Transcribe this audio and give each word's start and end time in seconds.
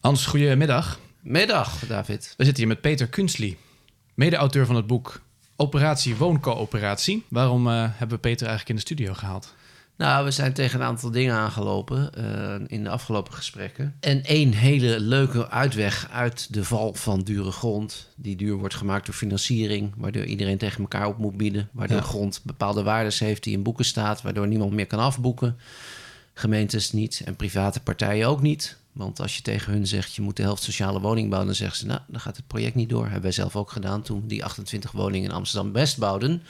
Hans, 0.00 0.26
goedemiddag. 0.26 0.98
Middag, 1.20 1.86
David. 1.86 2.34
We 2.36 2.44
zitten 2.44 2.62
hier 2.62 2.72
met 2.72 2.80
Peter 2.80 3.08
Kunstli, 3.08 3.56
mede-auteur 4.14 4.66
van 4.66 4.76
het 4.76 4.86
boek 4.86 5.20
Operatie 5.56 6.16
Wooncoöperatie. 6.16 7.24
Waarom 7.28 7.66
uh, 7.66 7.72
hebben 7.72 8.16
we 8.16 8.22
Peter 8.22 8.46
eigenlijk 8.46 8.68
in 8.68 8.74
de 8.74 8.80
studio 8.80 9.14
gehaald? 9.14 9.54
Nou, 9.96 10.24
we 10.24 10.30
zijn 10.30 10.52
tegen 10.52 10.80
een 10.80 10.86
aantal 10.86 11.10
dingen 11.10 11.34
aangelopen 11.34 12.10
uh, 12.18 12.54
in 12.66 12.84
de 12.84 12.90
afgelopen 12.90 13.32
gesprekken. 13.32 13.94
En 14.00 14.24
één 14.24 14.52
hele 14.52 15.00
leuke 15.00 15.50
uitweg 15.50 16.08
uit 16.10 16.54
de 16.54 16.64
val 16.64 16.94
van 16.94 17.20
dure 17.20 17.50
grond, 17.50 18.08
die 18.16 18.36
duur 18.36 18.56
wordt 18.56 18.74
gemaakt 18.74 19.06
door 19.06 19.14
financiering, 19.14 19.92
waardoor 19.96 20.24
iedereen 20.24 20.58
tegen 20.58 20.80
elkaar 20.80 21.06
op 21.06 21.18
moet 21.18 21.36
bieden, 21.36 21.68
waardoor 21.72 21.96
ja. 21.96 22.02
grond 22.02 22.40
bepaalde 22.44 22.82
waardes 22.82 23.18
heeft 23.18 23.42
die 23.42 23.52
in 23.52 23.62
boeken 23.62 23.84
staat, 23.84 24.22
waardoor 24.22 24.46
niemand 24.46 24.72
meer 24.72 24.86
kan 24.86 24.98
afboeken. 24.98 25.56
Gemeentes 26.38 26.92
niet 26.92 27.22
en 27.24 27.36
private 27.36 27.80
partijen 27.80 28.28
ook 28.28 28.42
niet. 28.42 28.76
Want 28.92 29.20
als 29.20 29.36
je 29.36 29.42
tegen 29.42 29.72
hun 29.72 29.86
zegt, 29.86 30.14
je 30.14 30.22
moet 30.22 30.36
de 30.36 30.42
helft 30.42 30.62
sociale 30.62 31.00
woning 31.00 31.28
bouwen, 31.28 31.46
dan 31.46 31.56
zeggen 31.56 31.78
ze, 31.78 31.86
nou, 31.86 32.00
dan 32.06 32.20
gaat 32.20 32.36
het 32.36 32.46
project 32.46 32.74
niet 32.74 32.88
door. 32.88 33.02
Hebben 33.02 33.22
wij 33.22 33.32
zelf 33.32 33.56
ook 33.56 33.70
gedaan 33.70 34.02
toen 34.02 34.20
we 34.20 34.26
die 34.26 34.44
28 34.44 34.92
woningen 34.92 35.28
in 35.28 35.34
Amsterdam-West 35.34 35.98
bouwden. 35.98 36.42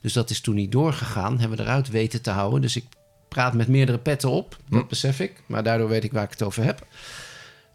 Dus 0.00 0.12
dat 0.12 0.30
is 0.30 0.40
toen 0.40 0.54
niet 0.54 0.72
doorgegaan, 0.72 1.38
hebben 1.38 1.58
we 1.58 1.64
eruit 1.64 1.88
weten 1.88 2.22
te 2.22 2.30
houden. 2.30 2.60
Dus 2.60 2.76
ik 2.76 2.84
praat 3.28 3.54
met 3.54 3.68
meerdere 3.68 3.98
petten 3.98 4.30
op, 4.30 4.56
dat 4.68 4.82
hm. 4.82 4.88
besef 4.88 5.20
ik. 5.20 5.42
Maar 5.46 5.62
daardoor 5.62 5.88
weet 5.88 6.04
ik 6.04 6.12
waar 6.12 6.24
ik 6.24 6.30
het 6.30 6.42
over 6.42 6.64
heb. 6.64 6.86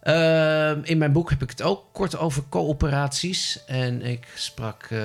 Uh, 0.04 0.70
in 0.82 0.98
mijn 0.98 1.12
boek 1.12 1.30
heb 1.30 1.42
ik 1.42 1.50
het 1.50 1.62
ook 1.62 1.84
kort 1.92 2.16
over 2.16 2.42
coöperaties. 2.48 3.64
En 3.66 4.02
ik 4.02 4.26
sprak 4.34 4.88
uh, 4.90 4.98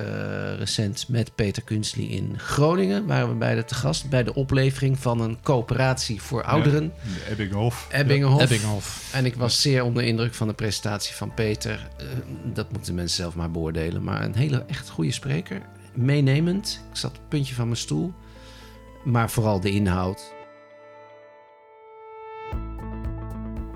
recent 0.58 1.08
met 1.08 1.34
Peter 1.34 1.62
Kunstli 1.62 2.10
in 2.10 2.38
Groningen. 2.38 3.06
Waren 3.06 3.28
we 3.28 3.34
beide 3.34 3.64
te 3.64 3.74
gast 3.74 4.08
bij 4.08 4.22
de 4.22 4.34
oplevering 4.34 4.98
van 4.98 5.20
een 5.20 5.38
coöperatie 5.42 6.22
voor 6.22 6.42
ouderen. 6.42 6.92
Ja, 7.02 7.30
Ebbinghof. 7.30 7.88
Ebbinghof. 7.90 8.38
Ja. 8.38 8.44
Ebbinghof. 8.44 9.10
En 9.12 9.26
ik 9.26 9.34
was 9.34 9.60
zeer 9.60 9.84
onder 9.84 10.02
indruk 10.02 10.34
van 10.34 10.48
de 10.48 10.54
presentatie 10.54 11.14
van 11.14 11.34
Peter. 11.34 11.88
Uh, 12.00 12.06
dat 12.54 12.72
moeten 12.72 12.94
mensen 12.94 13.16
zelf 13.16 13.34
maar 13.34 13.50
beoordelen. 13.50 14.04
Maar 14.04 14.22
een 14.22 14.36
hele 14.36 14.64
echt 14.66 14.88
goede 14.88 15.12
spreker. 15.12 15.62
Meenemend. 15.94 16.84
Ik 16.90 16.96
zat 16.96 17.10
op 17.10 17.16
het 17.16 17.28
puntje 17.28 17.54
van 17.54 17.66
mijn 17.66 17.76
stoel. 17.76 18.12
Maar 19.04 19.30
vooral 19.30 19.60
de 19.60 19.70
inhoud. 19.70 20.32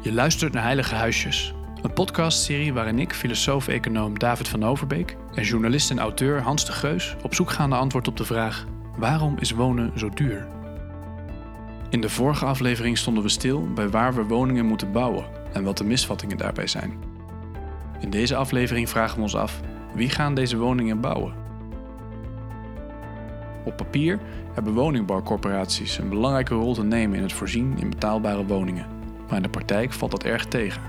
Je 0.04 0.12
luistert 0.12 0.52
naar 0.52 0.62
Heilige 0.62 0.94
Huisjes, 0.94 1.54
een 1.82 1.92
podcastserie 1.92 2.72
waarin 2.72 2.98
ik, 2.98 3.12
filosoof-econoom 3.12 4.18
David 4.18 4.48
van 4.48 4.64
Overbeek 4.64 5.16
en 5.34 5.42
journalist 5.42 5.90
en 5.90 5.98
auteur 5.98 6.40
Hans 6.40 6.66
de 6.66 6.72
Geus 6.72 7.16
op 7.22 7.34
zoek 7.34 7.50
gaan 7.50 7.68
naar 7.68 7.78
antwoord 7.78 8.08
op 8.08 8.16
de 8.16 8.24
vraag: 8.24 8.64
waarom 8.96 9.36
is 9.38 9.50
wonen 9.50 9.98
zo 9.98 10.08
duur? 10.08 10.46
In 11.90 12.00
de 12.00 12.08
vorige 12.08 12.44
aflevering 12.44 12.98
stonden 12.98 13.22
we 13.22 13.28
stil 13.28 13.72
bij 13.72 13.88
waar 13.88 14.14
we 14.14 14.22
woningen 14.22 14.66
moeten 14.66 14.92
bouwen 14.92 15.24
en 15.52 15.64
wat 15.64 15.78
de 15.78 15.84
misvattingen 15.84 16.36
daarbij 16.36 16.66
zijn. 16.66 16.92
In 18.00 18.10
deze 18.10 18.36
aflevering 18.36 18.88
vragen 18.88 19.16
we 19.16 19.22
ons 19.22 19.36
af: 19.36 19.60
wie 19.94 20.10
gaan 20.10 20.34
deze 20.34 20.56
woningen 20.56 21.00
bouwen? 21.00 21.34
Op 23.64 23.76
papier 23.76 24.18
hebben 24.54 24.72
woningbouwcorporaties 24.72 25.98
een 25.98 26.08
belangrijke 26.08 26.54
rol 26.54 26.74
te 26.74 26.84
nemen 26.84 27.16
in 27.16 27.22
het 27.22 27.32
voorzien 27.32 27.78
in 27.78 27.90
betaalbare 27.90 28.46
woningen. 28.46 28.93
Maar 29.26 29.36
in 29.36 29.42
de 29.42 29.48
praktijk 29.48 29.92
valt 29.92 30.10
dat 30.10 30.24
erg 30.24 30.46
tegen. 30.46 30.82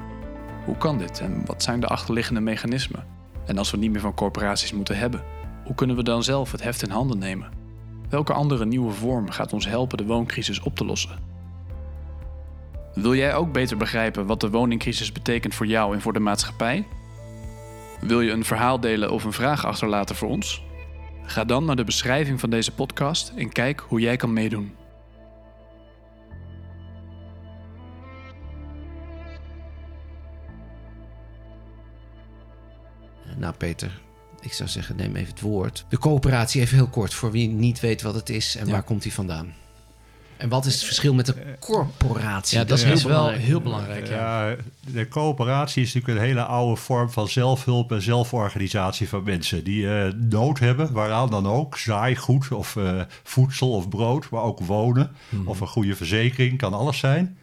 Hoe 0.66 0.78
kan 0.78 0.98
dit 0.98 1.20
en 1.20 1.46
wat 1.46 1.64
zijn 1.64 1.80
de 1.80 1.88
achterliggende 1.88 2.42
mechanismen? 2.42 3.06
En 3.46 3.58
als 3.58 3.72
we 3.72 3.78
niet 3.78 3.92
meer 3.92 4.02
van 4.02 4.14
corporaties 4.14 4.74
moeten 4.74 4.98
hebben, 4.98 5.24
hoe 5.66 5.76
kunnen 5.76 5.96
we 5.96 6.04
dan 6.04 6.24
zelf 6.24 6.52
het 6.52 6.64
heft 6.64 6.84
in 6.84 6.90
handen 6.90 7.18
nemen? 7.18 7.52
Welke 8.10 8.34
andere 8.34 8.66
nieuwe 8.66 8.92
vorm 8.92 9.30
gaat 9.30 9.54
ons 9.54 9.68
helpen 9.68 9.98
de 9.98 10.06
wooncrisis 10.06 10.60
op 10.60 10.76
te 10.76 10.86
lossen? 10.86 11.20
Wil 12.94 13.16
jij 13.16 13.36
ook 13.36 13.52
beter 13.52 13.78
begrijpen 13.78 14.26
wat 14.26 14.42
de 14.42 14.50
woningcrisis 14.50 15.12
betekent 15.12 15.56
voor 15.56 15.66
jou 15.66 15.94
en 15.94 16.02
voor 16.02 16.14
de 16.14 16.20
maatschappij? 16.20 16.88
Wil 18.02 18.22
je 18.22 18.32
een 18.32 18.46
verhaal 18.46 18.80
delen 18.80 19.12
of 19.12 19.24
een 19.24 19.34
vraag 19.34 19.66
achterlaten 19.66 20.16
voor 20.16 20.30
ons? 20.30 20.64
Ga 21.24 21.44
dan 21.44 21.66
naar 21.66 21.76
de 21.76 21.84
beschrijving 21.84 22.40
van 22.40 22.50
deze 22.50 22.72
podcast 22.72 23.34
en 23.36 23.52
kijk 23.52 23.84
hoe 23.88 24.00
jij 24.00 24.16
kan 24.16 24.34
meedoen. 24.34 24.85
Nou, 33.46 33.58
Peter, 33.58 34.00
ik 34.42 34.54
zou 34.54 34.70
zeggen, 34.70 34.96
neem 34.96 35.16
even 35.16 35.30
het 35.30 35.42
woord. 35.42 35.86
De 35.90 35.98
coöperatie 35.98 36.62
even 36.62 36.78
heel 36.78 36.88
kort, 36.88 37.14
voor 37.14 37.32
wie 37.32 37.48
niet 37.48 37.80
weet 37.80 38.02
wat 38.02 38.16
het 38.16 38.30
is 38.30 38.56
en 38.56 38.66
ja. 38.66 38.72
waar 38.72 38.84
komt 38.84 39.02
die 39.02 39.14
vandaan. 39.14 39.54
En 40.38 40.50
wat 40.50 40.66
is 40.66 40.74
het 40.74 40.84
verschil 40.84 41.14
met 41.14 41.26
de 41.26 41.56
corporatie? 41.60 42.58
Ja, 42.58 42.64
dat 42.64 42.78
is 42.78 42.84
heel 42.84 43.10
wel 43.10 43.30
heel 43.30 43.62
belangrijk. 43.62 44.08
Ja. 44.08 44.50
ja. 44.50 44.56
de 44.92 45.08
coöperatie 45.08 45.84
is 45.84 45.94
natuurlijk 45.94 46.20
een 46.20 46.28
hele 46.28 46.44
oude 46.44 46.82
vorm 46.82 47.10
van 47.10 47.28
zelfhulp 47.28 47.92
en 47.92 48.02
zelforganisatie 48.02 49.10
van 49.10 49.24
mensen. 49.24 49.64
Die 49.64 49.84
uh, 49.84 50.12
nood 50.14 50.60
hebben, 50.60 50.94
waaraan 50.94 51.30
dan 51.30 51.48
ook. 51.48 51.78
Zaaigoed 51.78 52.52
of 52.52 52.76
uh, 52.76 53.02
voedsel 53.24 53.72
of 53.72 53.90
brood, 53.90 54.30
maar 54.30 54.44
ook 54.44 54.60
wonen. 54.60 55.16
Hmm. 55.30 55.48
Of 55.48 55.60
een 55.60 55.68
goede 55.68 55.96
verzekering, 55.96 56.58
kan 56.58 56.74
alles 56.74 56.98
zijn. 56.98 57.38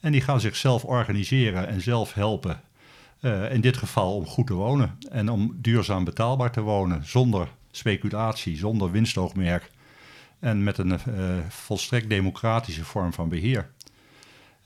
En 0.00 0.12
die 0.12 0.20
gaan 0.20 0.40
zichzelf 0.40 0.84
organiseren 0.84 1.68
en 1.68 1.80
zelf 1.80 2.14
helpen. 2.14 2.60
Uh, 3.20 3.52
in 3.52 3.60
dit 3.60 3.76
geval 3.76 4.16
om 4.16 4.26
goed 4.26 4.46
te 4.46 4.54
wonen 4.54 4.98
en 5.10 5.28
om 5.28 5.56
duurzaam 5.60 6.04
betaalbaar 6.04 6.52
te 6.52 6.60
wonen, 6.60 7.04
zonder 7.04 7.48
speculatie, 7.70 8.56
zonder 8.56 8.90
winstoogmerk 8.90 9.70
en 10.38 10.62
met 10.62 10.78
een 10.78 10.90
uh, 10.90 10.98
volstrekt 11.48 12.08
democratische 12.08 12.84
vorm 12.84 13.12
van 13.12 13.28
beheer. 13.28 13.70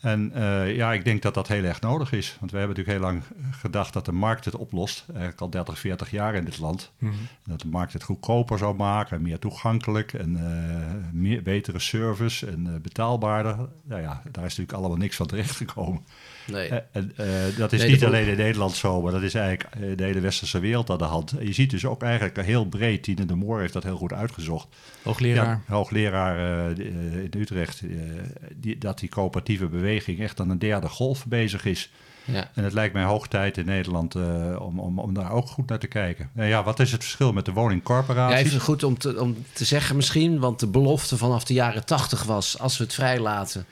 En 0.02 0.32
uh, 0.34 0.76
ja, 0.76 0.92
ik 0.92 1.04
denk 1.04 1.22
dat 1.22 1.34
dat 1.34 1.48
heel 1.48 1.64
erg 1.64 1.80
nodig 1.80 2.12
is. 2.12 2.36
Want 2.40 2.50
we 2.50 2.58
hebben 2.58 2.76
natuurlijk 2.76 3.04
heel 3.04 3.12
lang 3.12 3.22
gedacht 3.60 3.92
dat 3.92 4.04
de 4.04 4.12
markt 4.12 4.44
het 4.44 4.56
oplost. 4.56 5.04
Eigenlijk 5.08 5.40
al 5.40 5.50
30, 5.50 5.78
40 5.78 6.10
jaar 6.10 6.34
in 6.34 6.44
dit 6.44 6.58
land. 6.58 6.92
Mm 6.98 7.10
-hmm. 7.10 7.18
Dat 7.46 7.60
de 7.60 7.68
markt 7.68 7.92
het 7.92 8.02
goedkoper 8.02 8.58
zou 8.58 8.74
maken, 8.74 9.22
meer 9.22 9.38
toegankelijk 9.38 10.12
en 10.12 10.30
uh, 10.30 11.20
meer, 11.20 11.42
betere 11.42 11.78
service 11.78 12.46
en 12.46 12.66
uh, 12.66 12.74
betaalbaarder. 12.82 13.56
Nou 13.84 14.02
ja, 14.02 14.22
daar 14.30 14.44
is 14.44 14.56
natuurlijk 14.56 14.78
allemaal 14.78 14.96
niks 14.96 15.16
van 15.16 15.26
terechtgekomen. 15.26 16.04
Nee. 16.46 16.68
En 16.68 17.12
dat 17.56 17.72
is 17.72 17.80
nee, 17.80 17.90
niet 17.90 18.04
alleen 18.04 18.26
in 18.26 18.36
Nederland 18.36 18.74
zo, 18.74 19.02
maar 19.02 19.12
dat 19.12 19.22
is 19.22 19.34
eigenlijk 19.34 19.98
de 19.98 20.04
hele 20.04 20.20
westerse 20.20 20.58
wereld 20.58 20.90
aan 20.90 20.98
de 20.98 21.04
hand. 21.04 21.34
Je 21.40 21.52
ziet 21.52 21.70
dus 21.70 21.84
ook 21.86 22.02
eigenlijk 22.02 22.42
heel 22.44 22.64
breed, 22.66 23.02
Tine 23.02 23.24
de 23.24 23.34
Moor 23.34 23.60
heeft 23.60 23.72
dat 23.72 23.82
heel 23.82 23.96
goed 23.96 24.12
uitgezocht. 24.12 24.68
Hoogleraar. 25.02 25.62
Ja, 25.66 25.74
hoogleraar 25.74 26.70
in 26.78 27.30
Utrecht, 27.36 27.82
die, 28.54 28.78
dat 28.78 28.98
die 28.98 29.08
coöperatieve 29.08 29.66
beweging 29.66 29.91
echt 30.18 30.40
aan 30.40 30.50
een 30.50 30.58
derde 30.58 30.88
golf 30.88 31.26
bezig 31.26 31.64
is. 31.64 31.90
Ja. 32.24 32.50
En 32.54 32.64
het 32.64 32.72
lijkt 32.72 32.94
mij 32.94 33.04
hoog 33.04 33.28
tijd 33.28 33.58
in 33.58 33.64
Nederland 33.64 34.14
uh, 34.14 34.60
om, 34.60 34.80
om, 34.80 34.98
om 34.98 35.14
daar 35.14 35.30
ook 35.30 35.46
goed 35.46 35.68
naar 35.68 35.78
te 35.78 35.86
kijken. 35.86 36.30
Nou 36.32 36.48
ja, 36.48 36.62
wat 36.62 36.80
is 36.80 36.92
het 36.92 37.02
verschil 37.02 37.32
met 37.32 37.44
de 37.44 37.52
woningcorporaties? 37.52 38.38
Ja, 38.38 38.44
even 38.44 38.60
goed 38.60 38.82
om 38.82 38.98
te, 38.98 39.20
om 39.20 39.44
te 39.52 39.64
zeggen 39.64 39.96
misschien, 39.96 40.38
want 40.38 40.60
de 40.60 40.66
belofte 40.66 41.16
vanaf 41.16 41.44
de 41.44 41.54
jaren 41.54 41.84
tachtig 41.84 42.22
was... 42.22 42.58
als 42.58 42.78
we 42.78 42.84
het 42.84 42.94
vrijlaten, 42.94 43.66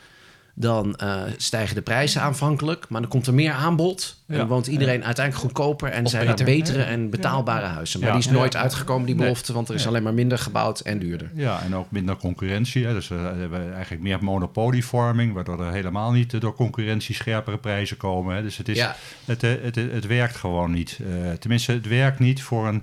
dan 0.61 0.99
uh, 1.03 1.23
stijgen 1.37 1.75
de 1.75 1.83
prijzen 1.83 2.21
aanvankelijk. 2.21 2.87
Maar 2.89 3.01
dan 3.01 3.11
komt 3.11 3.27
er 3.27 3.35
meer 3.35 3.53
aanbod. 3.53 4.19
En 4.27 4.37
dan 4.37 4.47
woont 4.47 4.67
iedereen 4.67 5.05
uiteindelijk 5.05 5.45
goedkoper. 5.45 5.91
En 5.91 6.07
zijn 6.07 6.29
er 6.29 6.45
betere 6.45 6.83
en 6.83 7.11
betaalbare 7.11 7.67
huizen. 7.67 8.01
Maar 8.01 8.11
die 8.11 8.19
is 8.19 8.29
nooit 8.29 8.57
uitgekomen, 8.57 9.07
die 9.07 9.15
belofte. 9.15 9.53
Want 9.53 9.69
er 9.69 9.75
is 9.75 9.87
alleen 9.87 10.03
maar 10.03 10.15
minder 10.15 10.39
gebouwd 10.39 10.81
en 10.81 10.99
duurder. 10.99 11.31
Ja, 11.35 11.63
en 11.63 11.77
ook 11.77 11.91
minder 11.91 12.17
concurrentie. 12.17 12.87
Hè. 12.87 12.93
Dus 12.93 13.09
we 13.09 13.15
hebben 13.15 13.75
eigenlijk 13.75 14.03
meer 14.03 14.25
monopolievorming. 14.25 15.33
Waardoor 15.33 15.65
er 15.65 15.73
helemaal 15.73 16.13
niet 16.13 16.41
door 16.41 16.55
concurrentie 16.55 17.15
scherpere 17.15 17.59
prijzen 17.59 17.97
komen. 17.97 18.37
Hè. 18.37 18.43
Dus 18.43 18.57
het, 18.57 18.69
is, 18.69 18.81
het, 19.25 19.43
het, 19.43 19.63
het, 19.63 19.75
het, 19.75 20.07
werkt 20.07 20.37
gewoon 20.37 20.71
niet. 20.71 20.99
Uh, 21.01 21.31
tenminste, 21.33 21.73
het 21.73 21.89
werkt 21.89 22.19
niet 22.19 22.43
voor 22.43 22.69
een 22.69 22.83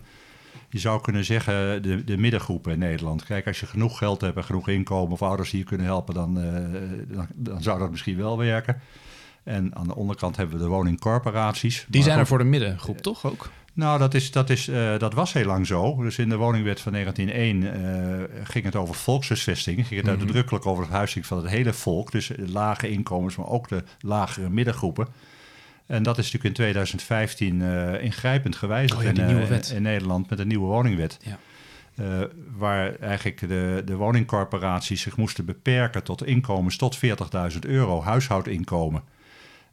je 0.70 0.80
zou 0.80 1.02
kunnen 1.02 1.26
zeggen, 1.26 1.82
de, 1.82 2.04
de 2.04 2.18
middengroepen 2.18 2.72
in 2.72 2.80
Nederland. 2.80 3.24
Kijk, 3.24 3.48
als 3.48 3.60
je 3.60 3.66
genoeg 3.66 3.98
geld 3.98 4.22
hebt 4.22 4.38
en 4.38 4.44
genoeg 4.44 4.68
inkomen 4.68 5.12
of 5.12 5.22
ouders 5.22 5.50
die 5.50 5.60
je 5.60 5.66
kunnen 5.66 5.86
helpen, 5.86 6.14
dan, 6.14 6.38
uh, 6.38 6.54
dan, 7.08 7.28
dan, 7.36 7.62
zou 7.62 7.80
dat 7.80 7.92
misschien 7.92 8.18
wel 8.18 8.38
werken. 8.38 8.82
En 9.44 9.76
aan 9.76 9.88
de 9.88 9.96
onderkant 9.96 10.38
hebben 10.38 10.58
we 10.58 10.64
de 10.64 10.70
woningcorporaties. 10.70 11.86
Die 11.90 12.04
zijn 12.04 12.20
er 12.20 12.28
voor 12.28 12.38
de 12.38 12.44
middengroep, 12.44 12.98
toch 12.98 13.26
ook? 13.26 13.50
Nou, 13.74 14.00
dat, 14.00 14.14
is, 14.14 14.32
dat, 14.32 14.50
is, 14.50 14.68
uh, 14.68 14.98
dat 15.00 15.14
was 15.14 15.34
heel 15.34 15.46
lang 15.46 15.68
zo. 15.68 15.96
Dus 15.96 16.18
in 16.18 16.30
de 16.30 16.36
woningwet 16.36 16.82
van 16.82 16.92
1901 16.92 17.82
uh, 17.82 18.44
ging 18.44 18.66
het 18.66 18.76
over 18.76 18.96
volkshuisvesting. 18.96 19.88
Ging 19.88 19.90
het 19.90 20.10
mm 20.10 20.16
-hmm. 20.16 20.22
uitdrukkelijk 20.22 20.66
over 20.66 20.84
het 20.84 20.94
huisvesting 20.94 21.26
van 21.26 21.38
het 21.38 21.48
hele 21.48 21.74
volk. 21.74 22.12
Dus 22.12 22.32
lage 22.46 22.90
inkomens, 22.90 23.36
maar 23.36 23.48
ook 23.48 23.68
de 23.68 23.84
lagere 24.00 24.50
middengroepen. 24.50 25.08
En 25.88 26.04
dat 26.04 26.18
is 26.18 26.24
natuurlijk 26.24 26.46
in 26.46 26.54
2015 26.54 27.62
uh, 27.62 28.04
ingrijpend 28.04 28.56
gewijzigd 28.56 29.00
oh 29.00 29.16
ja, 29.16 29.28
in, 29.28 29.48
wet. 29.48 29.70
in, 29.76 29.82
Nederland 29.82 30.30
met 30.30 30.40
een 30.40 30.48
nieuwe 30.48 30.68
woningwet. 30.68 31.20
Ja. 31.22 31.38
Uh, 32.00 32.24
waar 32.58 32.96
eigenlijk 32.96 33.40
de, 33.40 33.82
de 33.86 33.96
woningcorporaties 33.96 35.02
zich 35.02 35.18
moesten 35.18 35.46
beperken 35.46 36.04
tot 36.04 36.26
inkomens 36.26 36.78
tot 36.78 37.00
40.000 37.54 37.60
euro, 37.60 38.02
huishoudinkomen. 38.02 39.04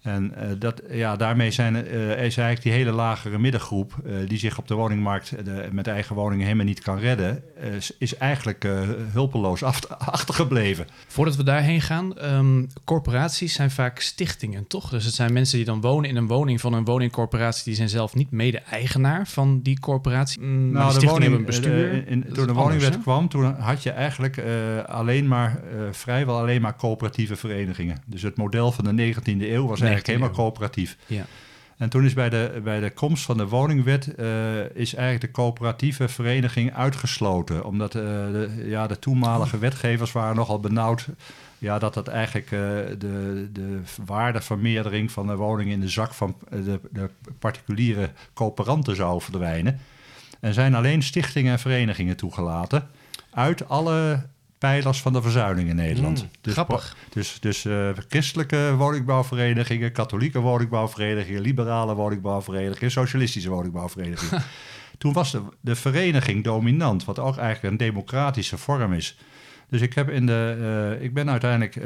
En 0.04 0.32
uh, 0.38 0.50
dat, 0.58 0.82
ja, 0.90 1.16
daarmee 1.16 1.50
zijn, 1.50 1.74
uh, 1.74 2.10
is 2.10 2.36
eigenlijk 2.36 2.62
die 2.62 2.72
hele 2.72 2.90
lagere 2.90 3.38
middengroep... 3.38 3.94
Uh, 4.06 4.28
die 4.28 4.38
zich 4.38 4.58
op 4.58 4.68
de 4.68 4.74
woningmarkt 4.74 5.34
met 5.72 5.86
eigen 5.86 6.14
woningen 6.14 6.44
helemaal 6.44 6.66
niet 6.66 6.80
kan 6.80 6.98
redden... 6.98 7.42
is 7.98 8.16
eigenlijk 8.16 8.66
hulpeloos 9.12 9.62
achtergebleven. 9.98 10.86
Voordat 11.06 11.36
we 11.36 11.42
daarheen 11.42 11.80
gaan, 11.80 12.24
um, 12.24 12.68
corporaties 12.84 13.52
zijn 13.52 13.70
vaak 13.70 14.00
stichtingen, 14.00 14.66
toch? 14.66 14.90
Dus 14.90 15.04
het 15.04 15.14
zijn 15.14 15.32
mensen 15.32 15.56
die 15.56 15.66
dan 15.66 15.80
wonen 15.80 16.10
in 16.10 16.16
een 16.16 16.26
woning 16.26 16.60
van 16.60 16.72
een 16.72 16.84
woningcorporatie... 16.84 17.64
die 17.64 17.74
zijn 17.74 17.88
zelf 17.88 18.14
niet 18.14 18.30
mede-eigenaar 18.30 19.26
van 19.26 19.60
die 19.62 19.80
corporatie. 19.80 20.40
Mm, 20.40 20.70
nou, 20.70 21.00
de 21.00 21.06
woning, 21.06 21.34
een 21.34 21.44
bestuur. 21.44 22.08
In, 22.08 22.24
toen 22.32 22.46
de 22.46 22.52
woningwet 22.52 23.00
kwam, 23.00 23.28
toen 23.28 23.54
had 23.54 23.82
je 23.82 23.90
eigenlijk 23.90 24.42
alleen 24.86 25.28
maar... 25.28 25.60
vrijwel 25.90 26.38
alleen 26.38 26.62
maar 26.62 26.76
coöperatieve 26.76 27.36
verenigingen. 27.36 28.02
Dus 28.06 28.22
het 28.22 28.36
model 28.36 28.72
van 28.72 28.96
de 28.96 29.14
19e 29.14 29.22
eeuw 29.24 29.66
was 29.66 29.80
eigenlijk 29.80 29.93
helemaal 30.02 30.30
coöperatief. 30.30 30.96
Ja. 31.06 31.26
En 31.76 31.88
toen 31.88 32.04
is 32.04 32.14
bij 32.14 32.28
de, 32.28 32.60
bij 32.64 32.80
de 32.80 32.90
komst 32.90 33.24
van 33.24 33.36
de 33.36 33.48
woningwet 33.48 34.12
uh, 34.18 34.70
is 34.74 34.94
eigenlijk 34.94 35.20
de 35.20 35.30
coöperatieve 35.30 36.08
vereniging 36.08 36.74
uitgesloten. 36.74 37.64
Omdat 37.64 37.94
uh, 37.94 38.02
de, 38.02 38.64
ja, 38.66 38.86
de 38.86 38.98
toenmalige 38.98 39.58
wetgevers 39.58 40.12
waren 40.12 40.36
nogal 40.36 40.60
benauwd 40.60 41.08
ja, 41.58 41.78
dat 41.78 41.94
dat 41.94 42.08
eigenlijk 42.08 42.50
uh, 42.50 42.60
de, 42.98 43.48
de 43.52 43.80
waardevermeerdering 44.04 45.12
van 45.12 45.26
de 45.26 45.36
woning 45.36 45.70
in 45.70 45.80
de 45.80 45.88
zak 45.88 46.14
van 46.14 46.36
de, 46.50 46.80
de 46.90 47.10
particuliere 47.38 48.10
coöperanten 48.34 48.96
zou 48.96 49.20
verdwijnen. 49.20 49.80
En 50.40 50.54
zijn 50.54 50.74
alleen 50.74 51.02
stichtingen 51.02 51.52
en 51.52 51.58
verenigingen 51.58 52.16
toegelaten 52.16 52.88
uit 53.30 53.68
alle 53.68 54.26
pijlers 54.64 55.00
van 55.00 55.12
de 55.12 55.22
verzuiling 55.22 55.68
in 55.68 55.76
Nederland. 55.76 56.22
Mm, 56.22 56.28
dus, 56.40 56.52
grappig. 56.52 56.96
Dus, 57.08 57.36
dus 57.40 57.64
uh, 57.64 57.88
christelijke 58.08 58.74
woningbouwverenigingen, 58.76 59.92
katholieke 59.92 60.40
woningbouwverenigingen, 60.40 61.40
liberale 61.40 61.94
woningbouwverenigingen, 61.94 62.90
socialistische 62.90 63.50
woningbouwverenigingen. 63.50 64.42
Toen 64.98 65.12
was 65.12 65.32
de, 65.32 65.42
de 65.60 65.74
vereniging 65.74 66.44
dominant, 66.44 67.04
wat 67.04 67.18
ook 67.18 67.36
eigenlijk 67.36 67.72
een 67.72 67.86
democratische 67.86 68.58
vorm 68.58 68.92
is. 68.92 69.16
Dus 69.68 69.80
ik, 69.80 69.94
heb 69.94 70.10
in 70.10 70.26
de, 70.26 70.56
uh, 70.98 71.04
ik 71.04 71.14
ben 71.14 71.30
uiteindelijk 71.30 71.76
uh, 71.76 71.84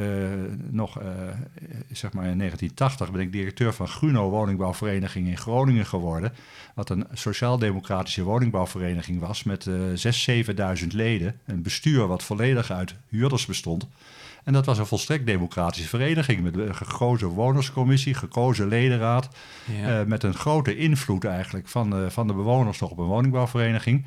nog, 0.70 1.00
uh, 1.00 1.08
zeg 1.92 2.12
maar 2.12 2.26
in 2.26 2.38
1980, 2.38 3.10
ben 3.10 3.20
ik 3.20 3.32
directeur 3.32 3.72
van 3.72 3.88
Gruno 3.88 4.30
Woningbouwvereniging 4.30 5.28
in 5.28 5.36
Groningen 5.36 5.86
geworden. 5.86 6.32
Wat 6.74 6.90
een 6.90 7.06
sociaal-democratische 7.12 8.22
woningbouwvereniging 8.22 9.20
was 9.20 9.42
met 9.42 9.66
uh, 9.66 9.74
6.000, 10.44 10.80
7.000 10.80 10.86
leden. 10.88 11.40
Een 11.44 11.62
bestuur 11.62 12.06
wat 12.06 12.22
volledig 12.22 12.70
uit 12.70 12.94
huurders 13.08 13.46
bestond. 13.46 13.86
En 14.44 14.52
dat 14.52 14.66
was 14.66 14.78
een 14.78 14.86
volstrekt 14.86 15.26
democratische 15.26 15.88
vereniging 15.88 16.42
met 16.42 16.56
een 16.56 16.74
gekozen 16.74 17.28
wonerscommissie, 17.28 18.14
gekozen 18.14 18.68
ledenraad. 18.68 19.28
Ja. 19.80 20.04
met 20.06 20.22
een 20.22 20.34
grote 20.34 20.76
invloed 20.76 21.24
eigenlijk 21.24 21.68
van, 21.68 22.10
van 22.10 22.26
de 22.26 22.32
bewoners 22.32 22.78
nog 22.78 22.90
op 22.90 22.98
een 22.98 23.04
woningbouwvereniging. 23.04 24.04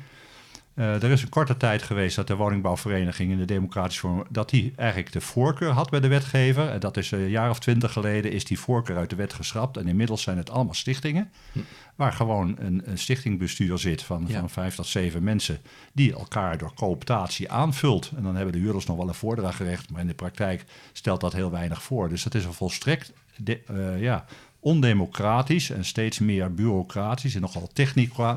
Uh, 0.74 1.02
er 1.02 1.10
is 1.10 1.22
een 1.22 1.28
korte 1.28 1.56
tijd 1.56 1.82
geweest 1.82 2.16
dat 2.16 2.26
de 2.26 2.36
woningbouwvereniging 2.36 3.30
in 3.30 3.38
de 3.38 3.44
democratische 3.44 4.00
vorm... 4.00 4.24
dat 4.28 4.50
die 4.50 4.72
eigenlijk 4.76 5.12
de 5.12 5.20
voorkeur 5.20 5.70
had 5.70 5.90
bij 5.90 6.00
de 6.00 6.08
wetgever. 6.08 6.68
En 6.68 6.80
dat 6.80 6.96
is 6.96 7.10
een 7.10 7.28
jaar 7.28 7.50
of 7.50 7.58
twintig 7.58 7.92
geleden 7.92 8.32
is 8.32 8.44
die 8.44 8.58
voorkeur 8.58 8.96
uit 8.96 9.10
de 9.10 9.16
wet 9.16 9.32
geschrapt. 9.32 9.76
En 9.76 9.88
inmiddels 9.88 10.22
zijn 10.22 10.36
het 10.36 10.50
allemaal 10.50 10.74
stichtingen... 10.74 11.30
Hm. 11.52 11.58
waar 11.96 12.12
gewoon 12.12 12.56
een, 12.58 12.82
een 12.84 12.98
stichtingbestuur 12.98 13.78
zit 13.78 14.02
van, 14.02 14.28
van 14.30 14.50
vijf 14.50 14.74
tot 14.74 14.86
zeven 14.86 15.22
mensen... 15.22 15.58
die 15.92 16.12
elkaar 16.14 16.58
door 16.58 16.74
cooptatie 16.74 17.50
aanvult. 17.50 18.10
En 18.16 18.22
dan 18.22 18.34
hebben 18.34 18.52
de 18.52 18.60
huurders 18.60 18.86
nog 18.86 18.96
wel 18.96 19.08
een 19.08 19.14
voordrachtrecht... 19.14 19.90
maar 19.90 20.00
in 20.00 20.06
de 20.06 20.14
praktijk 20.14 20.64
stelt 20.92 21.20
dat 21.20 21.32
heel 21.32 21.50
weinig 21.50 21.82
voor. 21.82 22.08
Dus 22.08 22.22
dat 22.22 22.34
is 22.34 22.44
een 22.44 22.52
volstrekt 22.52 23.12
uh, 23.44 24.00
ja, 24.00 24.24
ondemocratisch 24.62 25.70
en 25.70 25.84
steeds 25.84 26.18
meer 26.18 26.54
bureaucratisch 26.54 27.34
en 27.34 27.40
nogal 27.40 27.70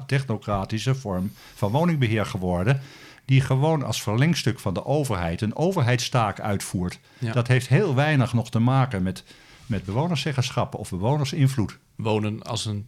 technocratische 0.06 0.96
vorm 0.96 1.32
van 1.56 1.72
woningbeheer 1.72 2.26
geworden. 2.26 2.82
Die 3.26 3.42
gewoon 3.42 3.84
als 3.84 4.02
verlengstuk 4.02 4.60
van 4.60 4.74
de 4.74 4.86
overheid 4.86 5.42
een 5.42 5.56
overheidstaak 5.56 6.40
uitvoert. 6.40 7.00
Dat 7.20 7.48
heeft 7.48 7.68
heel 7.68 7.96
weinig 7.96 8.34
nog 8.34 8.50
te 8.50 8.60
maken 8.60 9.04
met, 9.04 9.24
met 9.66 9.86
bewonerszeggenschap 9.86 10.76
of 10.76 10.90
bewonersinvloed. 10.90 11.78
Wonen 11.96 12.44
als 12.44 12.66
een 12.66 12.88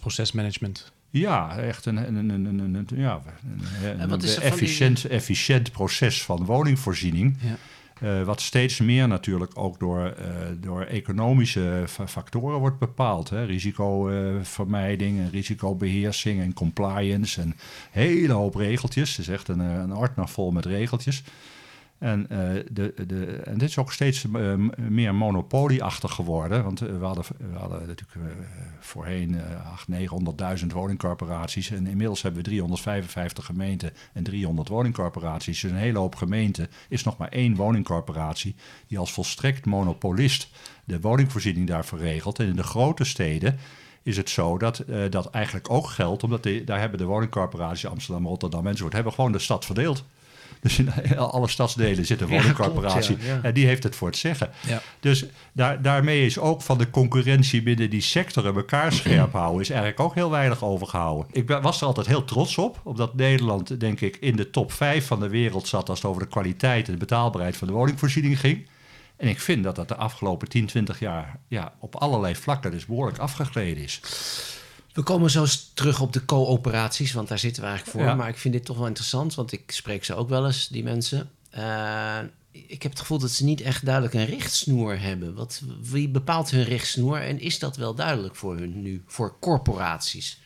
procesmanagement. 0.00 0.92
Ja, 1.10 1.56
echt 1.56 1.86
een, 1.86 1.96
een, 1.96 2.16
een, 2.16 2.44
een, 2.44 2.74
een 2.74 2.88
ja, 2.94 3.22
een, 3.82 4.20
efficiënt, 4.40 5.04
efficiënt 5.04 5.72
proces 5.72 6.22
van 6.22 6.44
woningvoorziening. 6.44 7.36
Ja. 7.40 7.56
Uh, 8.02 8.22
wat 8.22 8.40
steeds 8.40 8.80
meer 8.80 9.08
natuurlijk 9.08 9.52
ook 9.54 9.78
door, 9.78 10.14
uh, 10.18 10.26
door 10.56 10.82
economische 10.82 11.84
factoren 12.06 12.58
wordt 12.58 12.78
bepaald. 12.78 13.30
Hè? 13.30 13.44
Risicovermijding, 13.44 15.18
en 15.18 15.30
risicobeheersing 15.30 16.40
en 16.40 16.52
compliance 16.52 17.40
en 17.40 17.46
een 17.46 17.56
hele 17.90 18.32
hoop 18.32 18.54
regeltjes. 18.54 19.10
Het 19.10 19.18
is 19.18 19.28
echt 19.28 19.48
een, 19.48 19.58
een 19.58 19.94
ordner 19.94 20.28
vol 20.28 20.50
met 20.50 20.66
regeltjes. 20.66 21.22
En, 22.04 22.26
uh, 22.32 22.38
de, 22.70 22.94
de, 23.06 23.24
en 23.44 23.58
dit 23.58 23.68
is 23.68 23.78
ook 23.78 23.92
steeds 23.92 24.24
uh, 24.24 24.54
meer 24.76 25.14
monopolieachtig 25.14 26.12
geworden. 26.12 26.64
Want 26.64 26.78
we 26.80 27.04
hadden, 27.04 27.24
hadden 27.52 27.86
natuurlijk 27.86 28.36
voorheen 28.80 29.36
800.000, 29.90 30.60
900.000 30.60 30.66
woningcorporaties. 30.66 31.70
En 31.70 31.86
inmiddels 31.86 32.22
hebben 32.22 32.42
we 32.42 32.48
355 32.48 33.44
gemeenten 33.44 33.92
en 34.12 34.22
300 34.22 34.68
woningcorporaties. 34.68 35.60
Dus 35.60 35.70
een 35.70 35.76
hele 35.76 35.98
hoop 35.98 36.14
gemeenten 36.14 36.68
is 36.88 37.04
nog 37.04 37.16
maar 37.16 37.28
één 37.28 37.56
woningcorporatie... 37.56 38.54
die 38.86 38.98
als 38.98 39.12
volstrekt 39.12 39.66
monopolist 39.66 40.48
de 40.84 41.00
woningvoorziening 41.00 41.66
daarvoor 41.66 41.98
regelt. 41.98 42.38
En 42.38 42.46
in 42.46 42.56
de 42.56 42.62
grote 42.62 43.04
steden 43.04 43.58
is 44.02 44.16
het 44.16 44.30
zo 44.30 44.58
dat 44.58 44.84
dat 45.10 45.30
eigenlijk 45.30 45.70
ook 45.70 45.86
geldt... 45.86 46.22
omdat 46.22 46.48
daar 46.64 46.80
hebben 46.80 46.98
de 46.98 47.04
woningcorporaties 47.04 47.86
Amsterdam, 47.86 48.26
Rotterdam 48.26 48.66
enzovoort... 48.66 48.92
hebben 48.92 49.12
gewoon 49.12 49.32
de 49.32 49.38
stad 49.38 49.64
verdeeld. 49.64 50.04
Dus 50.60 50.78
in 50.78 50.92
alle 51.16 51.48
stadsdelen 51.48 52.06
zit 52.06 52.20
een 52.20 52.28
woningcorporatie. 52.28 53.16
En 53.42 53.54
die 53.54 53.66
heeft 53.66 53.82
het 53.82 53.96
voor 53.96 54.08
het 54.08 54.16
zeggen. 54.16 54.50
Dus 55.00 55.24
daar, 55.52 55.82
daarmee 55.82 56.26
is 56.26 56.38
ook 56.38 56.62
van 56.62 56.78
de 56.78 56.90
concurrentie 56.90 57.62
binnen 57.62 57.90
die 57.90 58.00
sectoren 58.00 58.54
elkaar 58.54 58.92
scherp 58.92 59.32
houden... 59.42 59.60
is 59.60 59.70
eigenlijk 59.70 60.00
ook 60.00 60.14
heel 60.14 60.30
weinig 60.30 60.64
overgehouden. 60.64 61.26
Ik 61.32 61.48
was 61.48 61.80
er 61.80 61.86
altijd 61.86 62.06
heel 62.06 62.24
trots 62.24 62.58
op. 62.58 62.80
Omdat 62.82 63.14
Nederland, 63.14 63.80
denk 63.80 64.00
ik, 64.00 64.16
in 64.16 64.36
de 64.36 64.50
top 64.50 64.72
5 64.72 65.06
van 65.06 65.20
de 65.20 65.28
wereld 65.28 65.68
zat... 65.68 65.88
als 65.88 65.98
het 65.98 66.10
over 66.10 66.22
de 66.22 66.28
kwaliteit 66.28 66.86
en 66.86 66.92
de 66.92 66.98
betaalbaarheid 66.98 67.56
van 67.56 67.66
de 67.66 67.74
woningvoorziening 67.74 68.40
ging. 68.40 68.68
En 69.16 69.28
ik 69.28 69.40
vind 69.40 69.64
dat 69.64 69.76
dat 69.76 69.88
de 69.88 69.96
afgelopen 69.96 70.48
10, 70.48 70.66
20 70.66 70.98
jaar 70.98 71.38
ja, 71.48 71.72
op 71.78 71.96
allerlei 71.96 72.36
vlakken 72.36 72.70
dus 72.70 72.86
behoorlijk 72.86 73.18
afgegleden 73.18 73.82
is. 73.82 74.00
We 74.94 75.02
komen 75.02 75.30
zo 75.30 75.46
terug 75.74 76.00
op 76.00 76.12
de 76.12 76.24
coöperaties, 76.24 77.12
want 77.12 77.28
daar 77.28 77.38
zitten 77.38 77.62
we 77.62 77.68
eigenlijk 77.68 77.98
voor. 77.98 78.16
Maar 78.16 78.28
ik 78.28 78.38
vind 78.38 78.54
dit 78.54 78.64
toch 78.64 78.76
wel 78.76 78.86
interessant, 78.86 79.34
want 79.34 79.52
ik 79.52 79.70
spreek 79.70 80.04
ze 80.04 80.14
ook 80.14 80.28
wel 80.28 80.46
eens, 80.46 80.68
die 80.68 80.82
mensen. 80.82 81.30
Uh, 81.58 82.18
ik 82.50 82.82
heb 82.82 82.92
het 82.92 83.00
gevoel 83.00 83.18
dat 83.18 83.30
ze 83.30 83.44
niet 83.44 83.60
echt 83.60 83.84
duidelijk 83.84 84.14
een 84.14 84.24
richtsnoer 84.24 85.00
hebben. 85.00 85.34
Wat, 85.34 85.62
wie 85.80 86.08
bepaalt 86.08 86.50
hun 86.50 86.64
richtsnoer 86.64 87.20
en 87.20 87.40
is 87.40 87.58
dat 87.58 87.76
wel 87.76 87.94
duidelijk 87.94 88.36
voor 88.36 88.56
hun 88.56 88.82
nu, 88.82 89.02
voor 89.06 89.36
corporaties? 89.40 90.38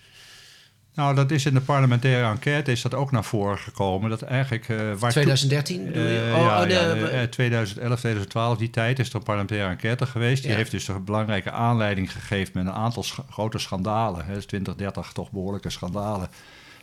Nou, 0.99 1.15
dat 1.15 1.31
is 1.31 1.47
in 1.47 1.55
de 1.55 1.61
parlementaire 1.61 2.31
enquête 2.31 2.73
is 2.73 2.83
dat 2.83 2.95
ook 2.95 3.11
naar 3.11 3.25
voren 3.25 3.59
gekomen. 3.59 4.11
Dat 4.11 4.23
eigenlijk, 4.23 4.69
uh, 4.69 4.95
waar 4.95 5.11
2013 5.11 5.85
bedoel 5.85 6.03
je? 6.03 6.27
Uh, 6.29 6.39
oh, 6.39 6.45
ja, 6.45 6.63
oh, 6.63 6.69
de, 6.69 7.27
2011, 7.31 7.99
2012, 7.99 8.59
die 8.59 8.71
tijd 8.71 8.99
is 8.99 9.09
er 9.09 9.15
een 9.15 9.23
parlementaire 9.23 9.71
enquête 9.71 10.07
geweest. 10.07 10.43
Die 10.43 10.53
heeft 10.53 10.71
dus 10.71 10.89
een 10.89 11.05
belangrijke 11.05 11.51
aanleiding 11.51 12.13
gegeven 12.13 12.53
met 12.55 12.67
een 12.67 12.73
aantal 12.73 13.05
grote 13.31 13.59
schandalen. 13.59 14.25
Hè, 14.25 14.43
20, 14.43 14.75
30 14.75 15.13
toch 15.13 15.31
behoorlijke 15.31 15.71
schandalen. 15.71 16.29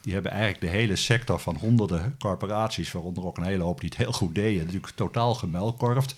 Die 0.01 0.13
hebben 0.13 0.31
eigenlijk 0.31 0.61
de 0.61 0.77
hele 0.77 0.95
sector 0.95 1.39
van 1.39 1.55
honderden 1.55 2.15
corporaties, 2.19 2.91
waaronder 2.91 3.25
ook 3.25 3.37
een 3.37 3.43
hele 3.43 3.63
hoop 3.63 3.79
die 3.79 3.89
het 3.89 3.97
heel 3.97 4.11
goed 4.11 4.35
deden, 4.35 4.65
natuurlijk 4.65 4.91
totaal 4.95 5.35
gemelkorfd. 5.35 6.15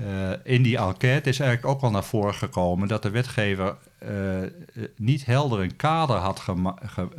Uh, 0.00 0.30
in 0.42 0.62
die 0.62 0.78
enquête 0.78 1.28
is 1.28 1.40
eigenlijk 1.40 1.70
ook 1.74 1.82
al 1.82 1.90
naar 1.90 2.04
voren 2.04 2.34
gekomen 2.34 2.88
dat 2.88 3.02
de 3.02 3.10
wetgever 3.10 3.76
uh, 4.02 4.10
niet 4.96 5.24
helder 5.24 5.60
een 5.60 5.76
kader 5.76 6.16
had 6.16 6.40
ge 6.40 6.54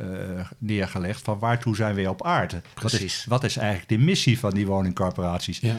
uh, 0.00 0.46
neergelegd 0.58 1.22
van 1.22 1.38
waartoe 1.38 1.76
zijn 1.76 1.94
we 1.94 2.10
op 2.10 2.24
aarde. 2.24 2.62
Precies. 2.74 2.98
Wat 2.98 3.02
is, 3.02 3.24
wat 3.28 3.44
is 3.44 3.56
eigenlijk 3.56 3.88
de 3.88 3.98
missie 3.98 4.38
van 4.38 4.50
die 4.50 4.66
woningcorporaties? 4.66 5.58
Ja. 5.58 5.76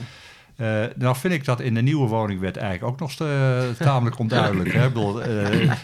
Uh, 0.58 0.86
nou 0.96 1.16
vind 1.16 1.34
ik 1.34 1.46
dat 1.46 1.60
in 1.60 1.74
de 1.74 1.82
nieuwe 1.82 2.08
woningwet 2.08 2.58
eigenlijk 2.58 2.94
ook 2.94 3.00
nog 3.00 3.14
tamelijk 3.78 4.20
onduidelijk. 4.20 4.74
Hè? 4.74 4.88
Bedoel, 4.88 5.22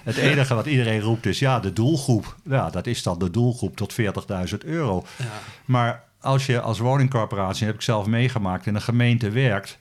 het 0.04 0.18
enige 0.18 0.56
wat 0.56 0.66
iedereen 0.66 1.00
roept 1.00 1.26
is 1.26 1.40
ja, 1.40 1.60
de 1.60 1.74
doelgroep. 1.74 2.36
Ja, 2.44 2.70
dat 2.70 2.88
is 2.88 3.04
dan 3.04 3.20
de 3.20 3.32
doelgroep 3.32 3.76
tot 3.76 3.96
40.000 4.02 4.08
euro. 4.66 5.06
Ja. 5.18 5.26
Maar 5.66 6.04
als 6.22 6.46
je 6.46 6.62
als 6.62 6.80
woningcorporatie, 6.80 7.66
heb 7.66 7.76
ik 7.76 7.82
zelf 7.82 8.06
meegemaakt, 8.06 8.66
in 8.66 8.76
een 8.76 8.82
gemeente 8.82 9.30
werkt 9.30 9.78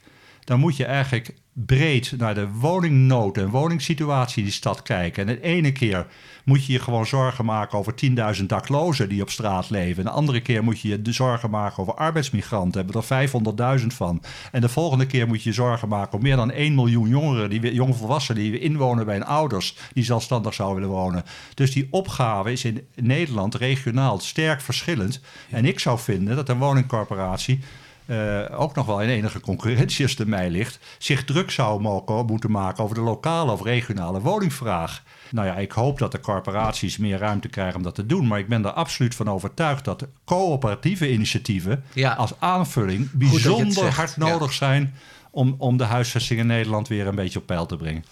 dan 0.47 0.59
moet 0.59 0.77
je 0.77 0.85
eigenlijk 0.85 1.33
breed 1.53 2.13
naar 2.17 2.35
de 2.35 2.47
woningnood 2.47 3.37
en 3.37 3.49
woningsituatie 3.49 4.37
in 4.37 4.43
die 4.43 4.53
stad 4.53 4.81
kijken. 4.81 5.27
En 5.27 5.35
de 5.35 5.41
ene 5.41 5.71
keer 5.71 6.07
moet 6.45 6.65
je 6.65 6.73
je 6.73 6.79
gewoon 6.79 7.05
zorgen 7.05 7.45
maken 7.45 7.77
over 7.77 7.93
10.000 8.39 8.45
daklozen 8.45 9.09
die 9.09 9.21
op 9.21 9.29
straat 9.29 9.69
leven. 9.69 9.97
En 9.97 10.03
de 10.03 10.17
andere 10.17 10.41
keer 10.41 10.63
moet 10.63 10.79
je 10.79 10.87
je 10.89 11.13
zorgen 11.13 11.49
maken 11.49 11.77
over 11.77 11.93
arbeidsmigranten. 11.93 12.85
Hebben 12.85 13.01
er 13.01 13.79
500.000 13.79 13.87
van. 13.87 14.23
En 14.51 14.61
de 14.61 14.69
volgende 14.69 15.05
keer 15.05 15.27
moet 15.27 15.43
je 15.43 15.49
je 15.49 15.55
zorgen 15.55 15.87
maken 15.87 16.13
over 16.13 16.27
meer 16.27 16.35
dan 16.35 16.51
1 16.51 16.75
miljoen 16.75 17.09
jongeren, 17.09 17.49
die, 17.49 17.73
jongvolwassenen 17.73 18.41
die 18.41 18.59
inwonen 18.59 19.05
bij 19.05 19.15
hun 19.15 19.25
ouders, 19.25 19.75
die 19.93 20.03
zelfstandig 20.03 20.53
zouden 20.53 20.79
willen 20.79 20.95
wonen. 20.95 21.23
Dus 21.53 21.71
die 21.71 21.87
opgave 21.91 22.51
is 22.51 22.65
in 22.65 22.87
Nederland 22.95 23.55
regionaal 23.55 24.19
sterk 24.19 24.61
verschillend. 24.61 25.21
En 25.49 25.65
ik 25.65 25.79
zou 25.79 25.99
vinden 25.99 26.35
dat 26.35 26.49
een 26.49 26.57
woningcorporatie 26.57 27.59
uh, 28.07 28.59
ook 28.59 28.75
nog 28.75 28.85
wel 28.85 29.01
in 29.01 29.09
enige 29.09 29.39
concurrentie 29.39 30.05
als 30.05 30.15
mij 30.15 30.49
ligt, 30.49 30.79
zich 30.97 31.25
druk 31.25 31.51
zou 31.51 31.81
mogen, 31.81 32.25
moeten 32.25 32.51
maken 32.51 32.83
over 32.83 32.95
de 32.95 33.01
lokale 33.01 33.51
of 33.51 33.63
regionale 33.63 34.21
woningvraag. 34.21 35.03
Nou 35.31 35.47
ja, 35.47 35.55
ik 35.55 35.71
hoop 35.71 35.99
dat 35.99 36.11
de 36.11 36.19
corporaties 36.19 36.97
meer 36.97 37.17
ruimte 37.17 37.47
krijgen 37.47 37.75
om 37.75 37.83
dat 37.83 37.95
te 37.95 38.05
doen. 38.05 38.27
Maar 38.27 38.39
ik 38.39 38.47
ben 38.47 38.65
er 38.65 38.71
absoluut 38.71 39.15
van 39.15 39.29
overtuigd 39.29 39.85
dat 39.85 40.07
coöperatieve 40.25 41.11
initiatieven 41.11 41.83
als 42.17 42.33
aanvulling 42.39 43.11
bijzonder 43.11 43.93
hard 43.93 44.17
nodig 44.17 44.53
zijn 44.53 44.93
om, 45.31 45.55
om 45.57 45.77
de 45.77 45.83
huisvesting 45.83 46.39
in 46.39 46.47
Nederland 46.47 46.87
weer 46.87 47.07
een 47.07 47.15
beetje 47.15 47.39
op 47.39 47.45
peil 47.45 47.65
te 47.65 47.77
brengen. 47.77 48.05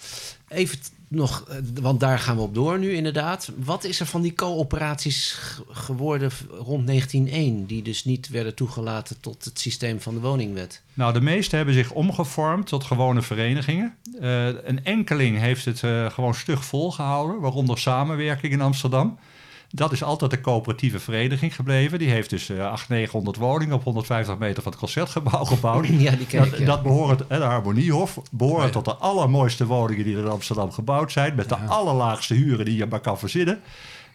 Even 0.47 0.79
nog, 1.07 1.45
eh, 1.49 1.57
want 1.81 1.99
daar 1.99 2.19
gaan 2.19 2.35
we 2.35 2.41
op 2.41 2.53
door 2.53 2.79
nu 2.79 2.93
inderdaad. 2.93 3.51
Wat 3.57 3.83
is 3.83 3.99
er 3.99 4.05
van 4.05 4.21
die 4.21 4.33
coöperaties 4.33 5.37
geworden 5.69 6.31
rond 6.49 6.85
1901, 6.85 7.65
die 7.65 7.81
dus 7.81 8.05
niet 8.05 8.29
werden 8.29 8.55
toegelaten 8.55 9.19
tot 9.19 9.45
het 9.45 9.59
systeem 9.59 10.01
van 10.01 10.13
de 10.13 10.19
woningwet? 10.19 10.81
Nou, 10.93 11.13
de 11.13 11.21
meeste 11.21 11.55
hebben 11.55 11.73
zich 11.73 11.91
omgevormd 11.91 12.67
tot 12.67 12.83
gewone 12.83 13.21
verenigingen. 13.21 13.95
Uh, 14.21 14.45
een 14.45 14.83
enkeling 14.83 15.39
heeft 15.39 15.65
het 15.65 15.81
uh, 15.81 16.09
gewoon 16.09 16.35
stug 16.35 16.65
volgehouden, 16.65 17.39
waaronder 17.39 17.77
samenwerking 17.77 18.53
in 18.53 18.61
Amsterdam. 18.61 19.17
Dat 19.69 19.91
is 19.91 20.03
altijd 20.03 20.31
de 20.31 20.41
coöperatieve 20.41 20.99
vereniging 20.99 21.55
gebleven. 21.55 21.99
Die 21.99 22.09
heeft 22.09 22.29
dus 22.29 22.49
uh, 22.49 22.57
800, 22.57 22.89
900 22.89 23.37
woningen 23.37 23.75
op 23.75 23.83
150 23.83 24.37
meter 24.37 24.63
van 24.63 24.71
het 24.71 24.81
concertgebouw 24.81 25.43
gebouwd. 25.43 25.87
Ja, 26.05 26.11
die 26.11 26.27
dat, 26.39 26.57
ja. 26.57 26.65
dat 26.65 26.83
behoort, 26.83 27.23
de 27.29 27.35
Harmoniehof, 27.35 28.19
behoort 28.31 28.71
tot 28.71 28.85
de 28.85 28.95
allermooiste 28.95 29.65
woningen 29.65 30.03
die 30.03 30.15
er 30.15 30.23
in 30.23 30.29
Amsterdam 30.29 30.71
gebouwd 30.71 31.11
zijn. 31.11 31.35
Met 31.35 31.49
de 31.49 31.55
allerlaagste 31.55 32.33
huren 32.33 32.65
die 32.65 32.77
je 32.77 32.85
maar 32.85 32.99
kan 32.99 33.19
verzinnen. 33.19 33.59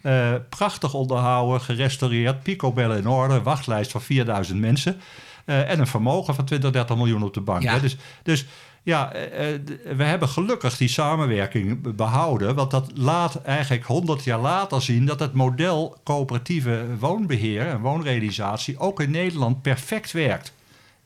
Uh, 0.03 0.33
prachtig 0.49 0.93
onderhouden, 0.93 1.61
gerestaureerd, 1.61 2.43
picobellen 2.43 2.97
in 2.97 3.07
orde, 3.07 3.41
wachtlijst 3.41 3.91
van 3.91 4.01
4000 4.01 4.59
mensen. 4.59 5.01
Uh, 5.45 5.69
en 5.69 5.79
een 5.79 5.87
vermogen 5.87 6.35
van 6.35 6.45
20, 6.45 6.71
30 6.71 6.95
miljoen 6.95 7.23
op 7.23 7.33
de 7.33 7.41
bank. 7.41 7.63
Ja. 7.63 7.79
Dus, 7.79 7.97
dus 8.23 8.45
ja, 8.83 9.13
eh, 9.13 9.59
we 9.95 10.03
hebben 10.03 10.27
gelukkig 10.27 10.77
die 10.77 10.87
samenwerking 10.87 11.95
behouden. 11.95 12.55
Want 12.55 12.71
dat 12.71 12.91
laat 12.93 13.41
eigenlijk 13.41 13.85
100 13.85 14.23
jaar 14.23 14.39
later 14.39 14.81
zien 14.81 15.05
dat 15.05 15.19
het 15.19 15.33
model 15.33 15.97
coöperatieve 16.03 16.85
woonbeheer 16.99 17.67
en 17.67 17.79
woonrealisatie 17.79 18.79
ook 18.79 18.99
in 18.99 19.11
Nederland 19.11 19.61
perfect 19.61 20.11
werkt. 20.11 20.53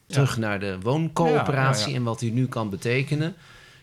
Terug 0.08 0.38
naar 0.38 0.60
de 0.60 0.78
wooncoöperatie 0.82 1.82
Ja, 1.82 1.86
ja, 1.86 1.92
ja. 1.92 1.96
en 1.96 2.04
wat 2.04 2.20
die 2.20 2.32
nu 2.32 2.48
kan 2.48 2.70
betekenen. 2.70 3.36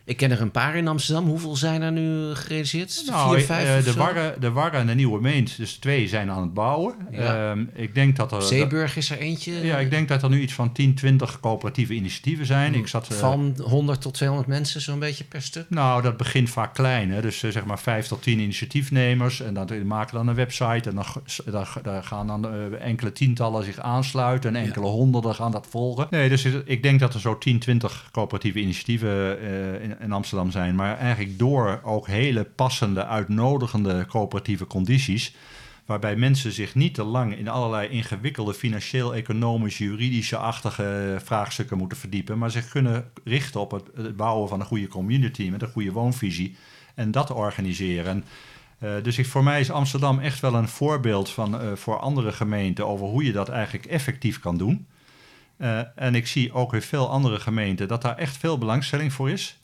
Ik 0.05 0.17
ken 0.17 0.31
er 0.31 0.41
een 0.41 0.51
paar 0.51 0.77
in 0.77 0.89
Amsterdam. 0.89 1.27
Hoeveel 1.27 1.57
zijn 1.57 1.83
er 1.83 1.93
nu 1.93 2.35
gerealiseerd? 2.35 3.03
Nou, 3.07 3.37
Vier, 3.37 3.45
vijf 3.45 3.79
of 3.79 3.85
de, 3.85 3.91
zo? 3.93 3.99
Warre, 3.99 4.35
de 4.41 4.79
en 4.79 4.87
de 4.87 4.95
Nieuwe 4.95 5.21
Meent, 5.21 5.57
dus 5.57 5.73
twee 5.73 6.09
zijn 6.09 6.31
aan 6.31 6.43
het 6.43 6.55
bouwen. 6.55 6.95
Ja. 7.11 7.51
Ehm, 7.51 7.65
ik 7.75 7.95
denk 7.95 8.17
dat 8.17 8.33
er. 8.33 8.43
Zeeburg 8.43 8.97
is 8.97 9.11
er 9.11 9.19
eentje. 9.19 9.65
Ja, 9.65 9.79
ik 9.79 9.91
denk 9.91 10.09
dat 10.09 10.23
er 10.23 10.29
nu 10.29 10.41
iets 10.41 10.53
van 10.53 10.73
10, 10.73 10.95
20 10.95 11.41
coöperatieve 11.41 11.95
initiatieven 11.95 12.47
zijn. 12.47 12.75
Ik 12.75 12.87
zat, 12.87 13.09
eh, 13.09 13.17
Van 13.17 13.57
100 13.63 14.01
tot 14.01 14.15
200 14.15 14.49
mensen 14.49 14.81
zo'n 14.81 14.99
beetje 14.99 15.25
per 15.25 15.43
stuk. 15.43 15.67
Nou, 15.69 16.03
dat 16.03 16.17
begint 16.17 16.51
vaak 16.51 16.75
klein. 16.75 17.11
Hè? 17.11 17.21
Dus 17.21 17.43
eh, 17.43 17.51
zeg 17.51 17.65
maar 17.65 17.79
5 17.79 18.07
tot 18.07 18.23
10 18.23 18.39
initiatiefnemers. 18.39 19.41
En 19.41 19.55
dan 19.55 19.87
maken 19.87 20.15
dan 20.15 20.29
een 20.29 20.35
website. 20.35 20.89
En 20.89 20.95
dan, 20.95 21.67
dan, 21.83 22.05
gaan 22.05 22.27
dan 22.27 22.47
eh, 22.47 22.87
enkele 22.87 23.13
tientallen 23.13 23.65
zich 23.65 23.79
aansluiten. 23.79 24.57
En 24.57 24.63
enkele 24.65 24.87
honderden 24.87 25.35
gaan 25.35 25.53
dat 25.53 25.67
volgen. 25.71 26.07
Nee, 26.11 26.29
dus 26.29 26.45
ik- 26.45 26.83
denk 26.83 27.01
dat 27.01 27.15
er 27.15 27.21
zo 27.21 27.39
10, 27.39 27.59
20 27.59 28.09
coöperatieve 28.13 28.59
initiatieven 28.61 29.41
in, 29.83 29.92
in 30.01 30.13
Amsterdam 30.13 30.51
zijn. 30.51 30.75
Maar 30.75 30.99
eigenlijk 30.99 31.39
door 31.39 31.81
ook 31.85 32.07
hele 32.07 32.45
passende, 32.45 33.07
uitnodigende 33.07 34.07
coöperatieve 34.09 34.67
condities. 34.67 35.35
Waarbij 35.87 36.17
mensen 36.17 36.53
zich 36.53 36.75
niet 36.75 36.95
te 36.95 37.05
lang 37.05 37.37
in 37.37 37.49
allerlei 37.49 37.89
ingewikkelde 37.89 38.55
financieel-economische, 38.55 39.85
juridische-achtige 39.85 41.19
vraagstukken 41.25 41.79
moeten 41.79 41.99
verdiepen. 41.99 42.39
Maar 42.39 42.51
zich 42.51 42.69
kunnen 42.69 43.11
richten 43.25 43.61
op 43.61 43.71
het, 43.71 43.85
het 43.95 44.17
bouwen 44.17 44.49
van 44.49 44.61
een 44.61 44.67
goede 44.67 44.89
community 44.89 45.49
met 45.51 45.63
een 45.63 45.69
goede 45.69 45.93
woonvisie. 45.93 46.57
En 46.95 47.11
dat 47.11 47.31
organiseren. 47.31 48.25
Eh, 48.83 48.91
dus 49.03 49.19
ik, 49.19 49.27
voor 49.27 49.43
mij 49.43 49.61
is 49.61 49.71
Amsterdam 49.71 50.19
echt 50.19 50.41
wel 50.41 50.55
een 50.55 50.69
voorbeeld 50.69 51.31
van, 51.31 51.61
eh, 51.61 51.73
voor 51.75 51.99
andere 51.99 52.33
gemeenten 52.33 52.87
over 52.87 53.07
hoe 53.07 53.25
je 53.25 53.33
dat 53.33 53.49
eigenlijk 53.49 53.87
effectief 53.87 54.39
kan 54.39 54.57
doen. 54.57 54.87
Eh, 55.57 55.81
en 55.95 56.15
ik 56.15 56.27
zie 56.27 56.53
ook 56.53 56.75
in 56.75 56.83
veel 56.83 57.11
andere 57.11 57.41
gemeenten 57.41 57.89
dat 57.89 58.03
daar 58.03 58.17
echt 58.17 58.37
veel 58.37 58.59
belangstelling 58.59 59.13
voor 59.13 59.31
is. 59.31 59.61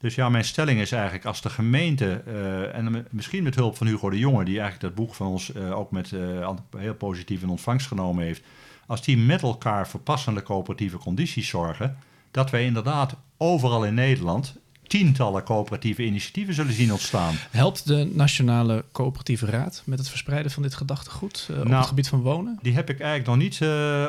Dus 0.00 0.14
ja, 0.14 0.28
mijn 0.28 0.44
stelling 0.44 0.80
is 0.80 0.92
eigenlijk 0.92 1.24
als 1.24 1.42
de 1.42 1.50
gemeente, 1.50 2.22
eh, 2.26 2.74
en 2.74 3.06
misschien 3.10 3.42
met 3.42 3.54
hulp 3.54 3.76
van 3.76 3.86
Hugo 3.86 4.10
de 4.10 4.18
Jonge, 4.18 4.44
die 4.44 4.60
eigenlijk 4.60 4.80
dat 4.80 5.04
boek 5.04 5.14
van 5.14 5.26
ons 5.26 5.52
eh, 5.52 5.78
ook 5.78 5.90
met 5.90 6.12
eh, 6.12 6.50
heel 6.76 6.94
positief 6.94 7.42
in 7.42 7.48
ontvangst 7.48 7.86
genomen 7.86 8.24
heeft, 8.24 8.42
als 8.86 9.02
die 9.02 9.16
met 9.18 9.42
elkaar 9.42 9.88
voor 9.88 10.00
passende 10.00 10.42
coöperatieve 10.42 10.96
condities 10.96 11.48
zorgen, 11.48 11.96
dat 12.30 12.50
wij 12.50 12.64
inderdaad 12.64 13.14
overal 13.36 13.84
in 13.84 13.94
Nederland 13.94 14.54
tientallen 14.86 15.42
coöperatieve 15.42 16.04
initiatieven 16.04 16.54
zullen 16.54 16.72
zien 16.72 16.92
ontstaan. 16.92 17.34
Helpt 17.50 17.86
de 17.86 18.10
Nationale 18.14 18.84
Coöperatieve 18.92 19.46
Raad 19.46 19.82
met 19.84 19.98
het 19.98 20.08
verspreiden 20.08 20.50
van 20.50 20.62
dit 20.62 20.74
gedachtegoed 20.74 21.48
op 21.50 21.64
Nou, 21.64 21.76
het 21.76 21.86
gebied 21.86 22.08
van 22.08 22.20
wonen? 22.20 22.58
Die 22.62 22.74
heb 22.74 22.90
ik 22.90 23.00
eigenlijk 23.00 23.30
nog 23.30 23.36
niet 23.36 23.60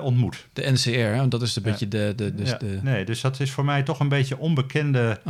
ontmoet. 0.04 0.48
De 0.54 0.72
NCR, 0.72 0.90
hè? 0.90 1.28
dat 1.28 1.42
is 1.42 1.56
een 1.56 1.64
Ja. 1.66 1.70
beetje 1.70 1.88
de... 1.88 2.14
de, 2.16 2.36
dus 2.36 2.50
Ja, 2.50 2.58
de 2.58 2.80
Nee, 2.84 3.06
dus 3.06 3.22
dat 3.22 3.40
is 3.40 3.52
voor 3.52 3.66
mij 3.66 3.84
toch 3.84 4.00
een 4.00 4.10
beetje 4.10 4.38
onbekende 4.38 5.22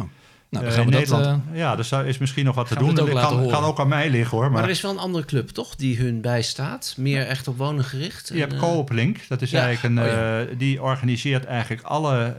nou, 0.50 0.63
dan 0.65 0.74
eh, 0.74 0.79
gaan 0.79 0.89
we 0.89 0.91
in 0.91 1.00
dat... 1.00 1.10
Nederland. 1.10 1.44
eh, 1.51 1.58
ja, 1.58 1.75
dus 1.75 1.89
daar 1.89 2.08
is 2.08 2.18
misschien 2.18 2.46
nog 2.46 2.56
wat 2.56 2.68
te 2.68 2.75
doen. 2.75 3.12
laten 3.13 3.50
kan, 3.50 3.63
ook 3.63 3.79
aan 3.79 3.88
mij 3.88 4.10
liggen 4.10 4.32
hoor. 4.38 4.41
Maar, 4.41 4.51
Maar, 4.51 4.63
er 4.63 4.70
is 4.70 4.82
wel 4.82 4.91
een 4.91 4.98
andere 4.98 5.25
club, 5.25 5.50
toch? 5.50 5.75
Die 5.75 5.98
hun 5.98 6.22
bijstaat. 6.22 6.94
Meer 6.98 7.27
echt 7.27 7.48
op 7.48 7.58
wonen 7.58 7.84
gericht. 7.84 8.27
je 8.27 8.34
En, 8.34 8.39
hebt 8.39 8.53
eh, 8.53 8.60
Coop 8.60 8.91
Link. 8.91 9.27
Dat 9.27 9.41
is 9.41 9.51
ja. 9.51 9.63
eigenlijk 9.63 9.96
een. 9.96 10.03
Oh, 10.03 10.12
ja. 10.12 10.56
die 10.58 10.82
organiseert 10.82 11.46
eigenlijk 11.46 11.82
alle 11.82 12.36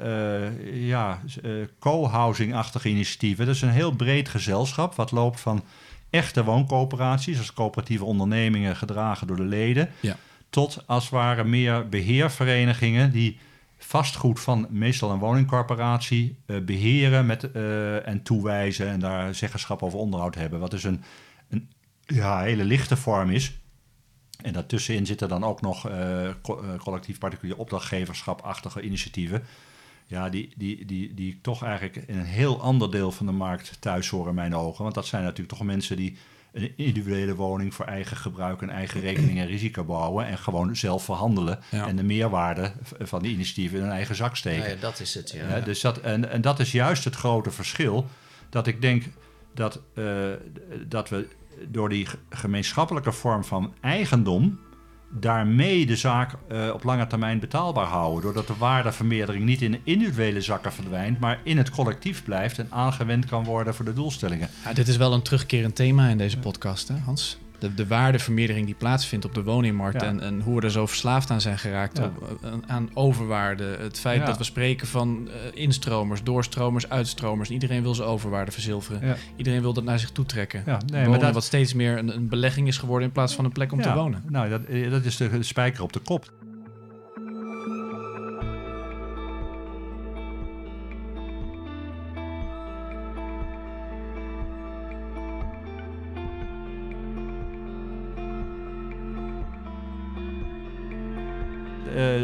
ja, 0.72 1.20
co-housing-achtige 1.78 2.88
initiatieven. 2.88 3.46
Dat 3.46 3.54
is 3.54 3.62
een 3.62 3.68
heel 3.68 3.92
breed 3.92 4.28
gezelschap. 4.28 4.94
Wat 4.94 5.10
loopt 5.10 5.40
van 5.40 5.64
echte 6.10 6.44
wooncoöperaties, 6.44 7.38
als 7.38 7.52
coöperatieve 7.52 8.04
ondernemingen 8.04 8.76
gedragen 8.76 9.26
door 9.26 9.36
de 9.36 9.42
leden. 9.42 9.90
Ja. 10.00 10.16
Tot 10.50 10.82
als 10.86 11.02
het 11.02 11.12
ware 11.12 11.44
meer 11.44 11.88
beheerverenigingen 11.88 13.10
die 13.12 13.38
vastgoed 13.84 14.40
van 14.40 14.66
meestal 14.70 15.10
een 15.10 15.18
woningcorporatie 15.18 16.36
eh, 16.46 16.60
beheren 16.60 17.26
met, 17.26 17.52
eh, 17.52 18.06
en 18.08 18.22
toewijzen 18.22 18.88
en 18.88 19.00
daar 19.00 19.34
zeggenschap 19.34 19.82
over 19.82 19.98
onderhoud 19.98 20.34
hebben. 20.34 20.60
Wat 20.60 20.70
dus 20.70 20.84
een, 20.84 21.02
een 21.48 21.70
ja, 22.06 22.40
hele 22.40 22.64
lichte 22.64 22.96
vorm 22.96 23.30
is. 23.30 23.58
En 24.42 24.52
daartussenin 24.52 25.06
zitten 25.06 25.28
dan 25.28 25.44
ook 25.44 25.60
nog 25.60 25.88
eh, 25.88 26.30
collectief 26.78 27.18
particulier 27.18 27.56
opdrachtgeverschap-achtige 27.56 28.80
initiatieven. 28.80 29.42
Ja, 30.06 30.28
die, 30.28 30.52
die, 30.56 30.84
die, 30.84 31.14
die 31.14 31.38
toch 31.42 31.64
eigenlijk 31.64 31.96
in 31.96 32.18
een 32.18 32.24
heel 32.24 32.60
ander 32.60 32.90
deel 32.90 33.12
van 33.12 33.26
de 33.26 33.32
markt 33.32 33.80
thuis 33.80 34.08
horen 34.08 34.28
in 34.28 34.34
mijn 34.34 34.54
ogen. 34.54 34.82
Want 34.82 34.94
dat 34.94 35.06
zijn 35.06 35.22
natuurlijk 35.22 35.48
toch 35.48 35.66
mensen 35.66 35.96
die 35.96 36.16
een 36.52 36.72
individuele 36.76 37.34
woning 37.34 37.74
voor 37.74 37.84
eigen 37.84 38.16
gebruik 38.16 38.62
en 38.62 38.70
eigen 38.70 39.00
rekening 39.00 39.38
en 39.38 39.46
risico 39.46 39.84
bouwen. 39.84 40.26
En 40.26 40.38
gewoon 40.38 40.76
zelf 40.76 41.04
verhandelen. 41.04 41.58
Ja. 41.70 41.86
En 41.86 41.96
de 41.96 42.02
meerwaarde 42.02 42.72
van 42.98 43.22
die 43.22 43.32
initiatieven 43.32 43.76
in 43.78 43.84
hun 43.84 43.92
eigen 43.92 44.14
zak 44.14 44.36
steken. 44.36 44.68
ja, 44.70 44.76
dat 44.80 45.00
is 45.00 45.14
het, 45.14 45.30
ja. 45.30 45.48
Ja, 45.56 45.60
dus 45.60 45.80
dat, 45.80 45.98
en, 46.00 46.30
en 46.30 46.40
dat 46.40 46.58
is 46.60 46.72
juist 46.72 47.04
het 47.04 47.14
grote 47.16 47.50
verschil. 47.50 48.06
Dat 48.48 48.66
ik 48.66 48.80
denk 48.82 49.04
dat, 49.54 49.80
eh, 49.94 50.04
dat 50.88 51.08
we 51.08 51.28
door 51.68 51.88
die 51.88 52.06
ge- 52.06 52.18
gemeenschappelijke 52.30 53.12
vorm 53.12 53.44
van 53.44 53.74
eigendom. 53.80 54.60
Daarmee 55.10 55.86
de 55.86 55.96
zaak 55.96 56.32
eh, 56.48 56.70
op 56.72 56.84
lange 56.84 57.06
termijn 57.06 57.38
betaalbaar 57.38 57.86
houden. 57.86 58.22
Doordat 58.22 58.46
de 58.46 58.56
waardevermeerdering 58.58 59.44
niet 59.44 59.62
in 59.62 59.80
individuele 59.84 60.40
zakken 60.40 60.72
verdwijnt. 60.72 61.20
maar 61.20 61.40
in 61.42 61.58
het 61.58 61.70
collectief 61.70 62.24
blijft 62.24 62.58
en 62.58 62.66
aangewend 62.70 63.26
kan 63.26 63.44
worden 63.44 63.74
voor 63.74 63.84
de 63.84 63.92
doelstellingen. 63.92 64.48
ja, 64.64 64.72
dit 64.72 64.88
is 64.88 64.96
wel 64.96 65.12
een 65.12 65.22
terugkerend 65.22 65.74
thema 65.74 66.08
in 66.08 66.18
deze 66.18 66.38
podcast, 66.38 66.88
hè, 66.88 66.94
Hans? 66.96 67.38
De, 67.60 67.74
de 67.74 67.86
waardevermeerdering 67.86 68.66
die 68.66 68.74
plaatsvindt 68.74 69.24
op 69.24 69.34
de 69.34 69.42
woningmarkt... 69.42 70.00
Ja. 70.00 70.06
En, 70.06 70.20
en 70.20 70.40
hoe 70.40 70.56
we 70.56 70.62
er 70.62 70.70
zo 70.70 70.86
verslaafd 70.86 71.30
aan 71.30 71.40
zijn 71.40 71.58
geraakt 71.58 71.98
Ja. 71.98 72.04
op, 72.04 72.38
eh, 72.42 72.50
aan 72.66 72.90
overwaarde. 72.94 73.64
Het 73.80 73.98
feit 74.00 74.20
Ja. 74.20 74.26
dat 74.26 74.38
we 74.38 74.44
spreken 74.44 74.86
van 74.86 75.28
eh, 75.28 75.62
instromers, 75.62 76.22
doorstromers, 76.22 76.88
uitstromers. 76.88 77.50
Iedereen 77.50 77.82
wil 77.82 77.94
zijn 77.94 78.08
overwaarde 78.08 78.50
verzilveren. 78.50 79.16
Iedereen 79.36 79.60
wil 79.60 79.72
dat 79.72 79.84
naar 79.84 79.98
zich 79.98 80.10
toe 80.10 80.26
trekken. 80.26 80.62
Ja, 80.66 80.72
nee, 80.86 81.00
Wonen 81.00 81.10
maar 81.10 81.18
dat, 81.18 81.34
wat 81.34 81.44
steeds 81.44 81.74
meer 81.74 81.98
een, 81.98 82.14
een 82.16 82.28
belegging 82.28 82.68
is 82.68 82.78
geworden... 82.78 83.06
in 83.06 83.12
plaats 83.12 83.34
van 83.34 83.44
een 83.44 83.52
plek 83.52 83.72
om 83.72 83.80
te 83.82 83.92
wonen. 83.92 84.22
Nou, 84.28 84.48
dat, 84.48 84.64
eh, 84.64 84.90
dat 84.90 85.04
is 85.04 85.16
de 85.16 85.42
spijker 85.42 85.82
op 85.82 85.92
de 85.92 86.00
kop. 86.00 86.32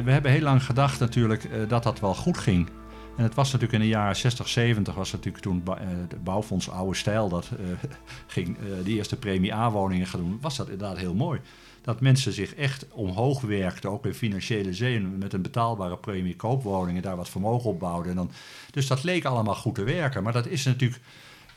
We 0.07 0.13
hebben 0.13 0.31
heel 0.31 0.41
lang 0.41 0.65
gedacht 0.65 1.01
natuurlijk 1.01 1.69
dat 1.69 1.83
dat 1.83 2.01
wel 2.01 2.15
goed 2.15 2.39
ging. 2.39 2.69
En 3.17 3.23
het 3.23 3.35
was 3.35 3.53
natuurlijk 3.53 3.73
in 3.73 3.89
de 3.89 3.95
jaren 3.95 4.17
60, 4.17 4.49
70 4.49 4.95
was 4.95 5.13
natuurlijk 5.13 5.43
toen 5.43 5.63
de 6.09 6.17
bouwfonds 6.17 6.71
Oude 6.71 6.97
Stijl 6.97 7.29
dat 7.29 7.51
ging 8.27 8.57
de 8.85 8.91
eerste 8.91 9.17
premie 9.17 9.55
A-woningen 9.55 10.07
gaan 10.07 10.21
doen, 10.21 10.39
was 10.41 10.57
dat 10.57 10.69
inderdaad 10.69 10.99
heel 10.99 11.15
mooi 11.15 11.41
dat 11.87 12.01
mensen 12.01 12.33
zich 12.33 12.55
echt 12.55 12.87
omhoog 12.93 13.41
werkten, 13.41 13.91
ook 13.91 14.07
in 14.07 14.15
financiële 14.15 14.75
zin, 14.75 15.19
met 15.19 15.33
een 15.33 15.43
betaalbare 15.43 15.97
premie 15.97 16.37
koopwoningen, 16.37 17.03
daar 17.03 17.17
wat 17.17 17.29
vermogen 17.29 17.71
opbouwden. 17.71 18.11
En 18.11 18.17
dan, 18.17 18.31
dus 18.71 18.87
dat 18.87 19.05
leek 19.05 19.25
allemaal 19.25 19.55
goed 19.55 19.75
te 19.75 19.85
werken. 19.85 20.23
Maar 20.23 20.33
dat 20.33 20.47
is 20.47 20.65
natuurlijk 20.65 21.01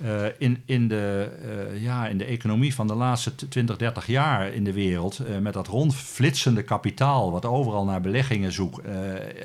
uh, 0.04 0.26
in, 0.38 0.62
in, 0.66 0.88
de, 0.88 1.30
uh, 1.74 1.82
ja, 1.82 2.08
in 2.08 2.18
de 2.18 2.26
economie 2.26 2.76
van 2.76 2.88
de 2.88 2.94
laatste 2.94 3.36
20, 3.36 3.78
30 3.78 4.08
jaar 4.08 4.54
in 4.54 4.64
de 4.64 4.74
wereld, 4.74 5.20
uh, 5.20 5.38
met 5.38 5.54
dat 5.54 5.68
rondflitsende 5.68 6.64
kapitaal, 6.64 7.32
wat 7.32 7.46
overal 7.46 7.86
naar 7.86 8.02
beleggingen 8.02 8.52
zoekt, 8.52 8.86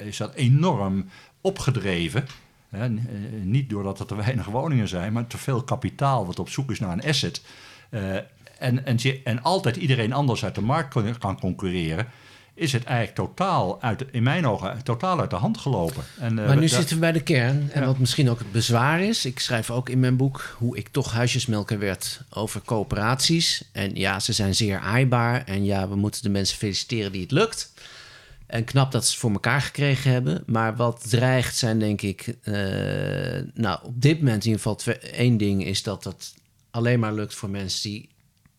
is 0.05 0.17
dat 0.17 0.35
enorm 0.35 1.09
opgedreven. 1.41 2.27
niet 3.43 3.71
doordat 3.71 4.01
er 4.01 4.07
te 4.07 4.17
weinig 4.17 4.47
woningen 4.47 4.89
zijn, 4.89 5.13
maar 5.13 5.27
te 5.27 5.39
veel 5.39 5.63
kapitaal 5.63 6.27
wat 6.27 6.39
op 6.39 6.49
zoek 6.49 6.71
is 6.71 6.81
naar 6.81 6.93
een 6.93 7.09
asset 7.09 7.43
en, 8.59 8.85
en 9.25 9.43
altijd 9.43 9.77
iedereen 9.77 10.13
anders 10.13 10.45
uit 10.45 10.55
de 10.55 10.61
markt 10.61 11.19
kan 11.19 11.41
concurreren 11.41 12.07
is 12.55 12.73
het 12.73 12.85
eigenlijk 12.85 13.17
totaal, 13.17 13.83
uit, 13.83 14.05
in 14.11 14.23
mijn 14.23 14.47
ogen, 14.47 14.83
totaal 14.83 15.21
uit 15.21 15.31
de 15.31 15.37
hand 15.37 15.59
gelopen. 15.59 16.05
En, 16.19 16.39
uh, 16.39 16.47
maar 16.47 16.57
nu 16.57 16.69
zitten 16.69 16.95
we 16.95 17.01
bij 17.01 17.13
de 17.13 17.23
kern. 17.23 17.71
En 17.73 17.87
wat 17.87 17.99
misschien 17.99 18.31
ook 18.31 18.39
het 18.39 18.53
bezwaar 18.53 19.01
is. 19.01 19.25
Ik 19.25 19.39
schrijf 19.39 19.71
ook 19.71 19.89
in 19.89 20.01
mijn 20.01 20.17
boek 20.17 20.55
hoe 20.59 20.77
ik 20.77 20.89
toch 20.89 21.13
huisjesmelker 21.13 21.79
werd 21.79 22.21
over 22.31 22.63
coöperaties. 22.65 23.65
En 23.73 23.95
ja, 23.95 24.21
ze 24.21 24.33
zijn 24.33 24.55
zeer 24.55 24.79
aaibaar. 24.79 25.45
En 25.45 25.65
ja, 25.65 25.89
we 25.89 25.97
moeten 25.97 26.23
de 26.23 26.29
mensen 26.29 26.59
feliciteren 26.59 27.13
die 27.13 27.23
het 27.23 27.31
lukt. 27.31 27.73
En 28.47 28.65
knap 28.65 28.93
dat 28.93 29.05
ze 29.05 29.11
het 29.11 29.21
voor 29.21 29.33
elkaar 29.33 29.61
gekregen 29.61 30.11
hebben. 30.11 30.43
Maar 30.47 30.77
wat 30.77 31.11
dreigt 31.11 31.57
zijn, 31.57 31.79
denk 31.79 32.03
ik... 32.03 32.37
Uh, 32.45 32.55
nou, 33.55 33.79
op 33.83 34.03
dit 34.03 34.19
moment 34.19 34.45
in 34.45 34.51
ieder 34.51 34.63
geval 34.63 34.95
één 35.13 35.37
ding... 35.37 35.65
is 35.65 35.83
dat 35.83 36.03
dat 36.03 36.35
alleen 36.71 37.01
maar 37.01 37.15
lukt 37.15 37.35
voor 37.35 37.51
mensen 37.51 37.91
die 37.91 38.09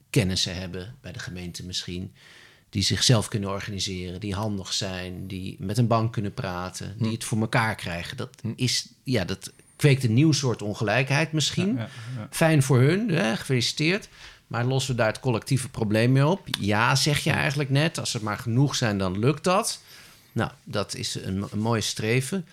kennissen 0.09 0.55
hebben 0.55 0.95
bij 1.01 1.11
de 1.11 1.19
gemeente 1.19 1.65
misschien. 1.65 2.13
Die 2.75 2.83
zichzelf 2.83 3.27
kunnen 3.27 3.49
organiseren, 3.49 4.19
die 4.19 4.33
handig 4.33 4.73
zijn, 4.73 5.27
die 5.27 5.55
met 5.59 5.77
een 5.77 5.87
bank 5.87 6.13
kunnen 6.13 6.33
praten, 6.33 6.95
die 6.97 7.07
hm. 7.07 7.13
het 7.13 7.23
voor 7.23 7.39
elkaar 7.39 7.75
krijgen. 7.75 8.17
Dat 8.17 8.29
hm. 8.41 8.51
is, 8.55 8.87
ja, 9.03 9.25
dat 9.25 9.51
kweekt 9.75 10.03
een 10.03 10.13
nieuw 10.13 10.31
soort 10.31 10.61
ongelijkheid 10.61 11.31
misschien. 11.31 11.79
Fijn 12.29 12.63
voor 12.63 12.79
hun, 12.79 13.09
hè, 13.09 13.35
gefeliciteerd. 13.35 14.09
Maar 14.47 14.65
lossen 14.65 14.91
we 14.91 14.97
daar 14.97 15.07
het 15.07 15.19
collectieve 15.19 15.69
probleem 15.69 16.11
mee 16.11 16.27
op? 16.27 16.47
Ja, 16.59 16.95
zeg 16.95 17.19
je 17.19 17.31
eigenlijk 17.31 17.69
net. 17.69 17.99
Als 17.99 18.13
er 18.13 18.23
maar 18.23 18.37
genoeg 18.37 18.75
zijn, 18.75 18.97
dan 18.97 19.19
lukt 19.19 19.43
dat. 19.43 19.81
Nou, 20.31 20.51
dat 20.63 20.95
is 20.95 21.15
een, 21.15 21.47
een 21.51 21.59
mooie 21.59 21.81
streven. 21.81 22.45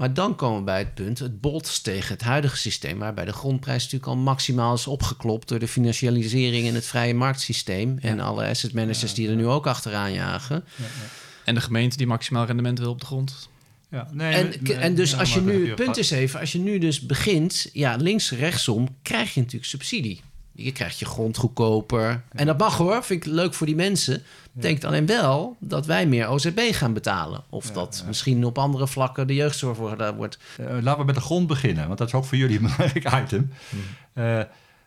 Maar 0.00 0.14
dan 0.14 0.36
komen 0.36 0.58
we 0.58 0.64
bij 0.64 0.78
het 0.78 0.94
punt, 0.94 1.18
het 1.18 1.40
botst 1.40 1.84
tegen 1.84 2.12
het 2.12 2.22
huidige 2.22 2.56
systeem, 2.56 2.98
waarbij 2.98 3.24
de 3.24 3.32
grondprijs 3.32 3.82
natuurlijk 3.82 4.10
al 4.10 4.16
maximaal 4.16 4.74
is 4.74 4.86
opgeklopt 4.86 5.48
door 5.48 5.58
de 5.58 5.68
financialisering 5.68 6.66
in 6.66 6.74
het 6.74 6.86
vrije 6.86 7.14
marktsysteem 7.14 7.98
en 7.98 8.20
alle 8.20 8.46
asset 8.46 8.72
managers 8.72 9.14
die 9.14 9.28
er 9.28 9.34
nu 9.34 9.46
ook 9.46 9.66
achteraan 9.66 10.12
jagen. 10.12 10.64
En 11.44 11.54
de 11.54 11.60
gemeente 11.60 11.96
die 11.96 12.06
maximaal 12.06 12.44
rendement 12.44 12.78
wil 12.78 12.90
op 12.90 13.00
de 13.00 13.06
grond. 13.06 13.48
Ja, 13.90 14.08
nee, 14.12 14.34
en, 14.34 14.80
en 14.80 14.94
dus 14.94 15.16
als 15.16 15.34
je 15.34 15.40
nu, 15.40 15.66
het 15.66 15.74
punt 15.74 15.96
is 15.96 16.10
even, 16.10 16.40
als 16.40 16.52
je 16.52 16.58
nu 16.58 16.78
dus 16.78 17.00
begint, 17.00 17.70
ja, 17.72 17.96
links, 17.96 18.30
rechtsom, 18.30 18.88
krijg 19.02 19.34
je 19.34 19.40
natuurlijk 19.40 19.70
subsidie. 19.70 20.20
Je 20.64 20.72
krijgt 20.72 20.98
je 20.98 21.04
grond 21.04 21.36
goedkoper. 21.36 22.22
En 22.32 22.46
dat 22.46 22.58
mag 22.58 22.76
hoor, 22.76 23.04
vind 23.04 23.26
ik 23.26 23.32
leuk 23.32 23.54
voor 23.54 23.66
die 23.66 23.76
mensen. 23.76 24.22
Denk 24.52 24.84
alleen 24.84 25.06
wel 25.06 25.56
dat 25.58 25.86
wij 25.86 26.06
meer 26.06 26.28
OZB 26.28 26.58
gaan 26.72 26.92
betalen. 26.92 27.42
Of 27.48 27.70
dat 27.70 28.04
misschien 28.06 28.44
op 28.44 28.58
andere 28.58 28.86
vlakken 28.88 29.26
de 29.26 29.34
jeugdzorg 29.34 29.78
wordt. 30.16 30.38
Uh, 30.60 30.66
laten 30.80 31.00
we 31.00 31.04
met 31.04 31.14
de 31.14 31.20
grond 31.20 31.46
beginnen, 31.46 31.86
want 31.86 31.98
dat 31.98 32.08
is 32.08 32.14
ook 32.14 32.24
voor 32.24 32.38
jullie 32.38 32.58
een 32.58 32.70
belangrijk 32.76 33.22
item. 33.24 33.52
Uh, 34.14 34.40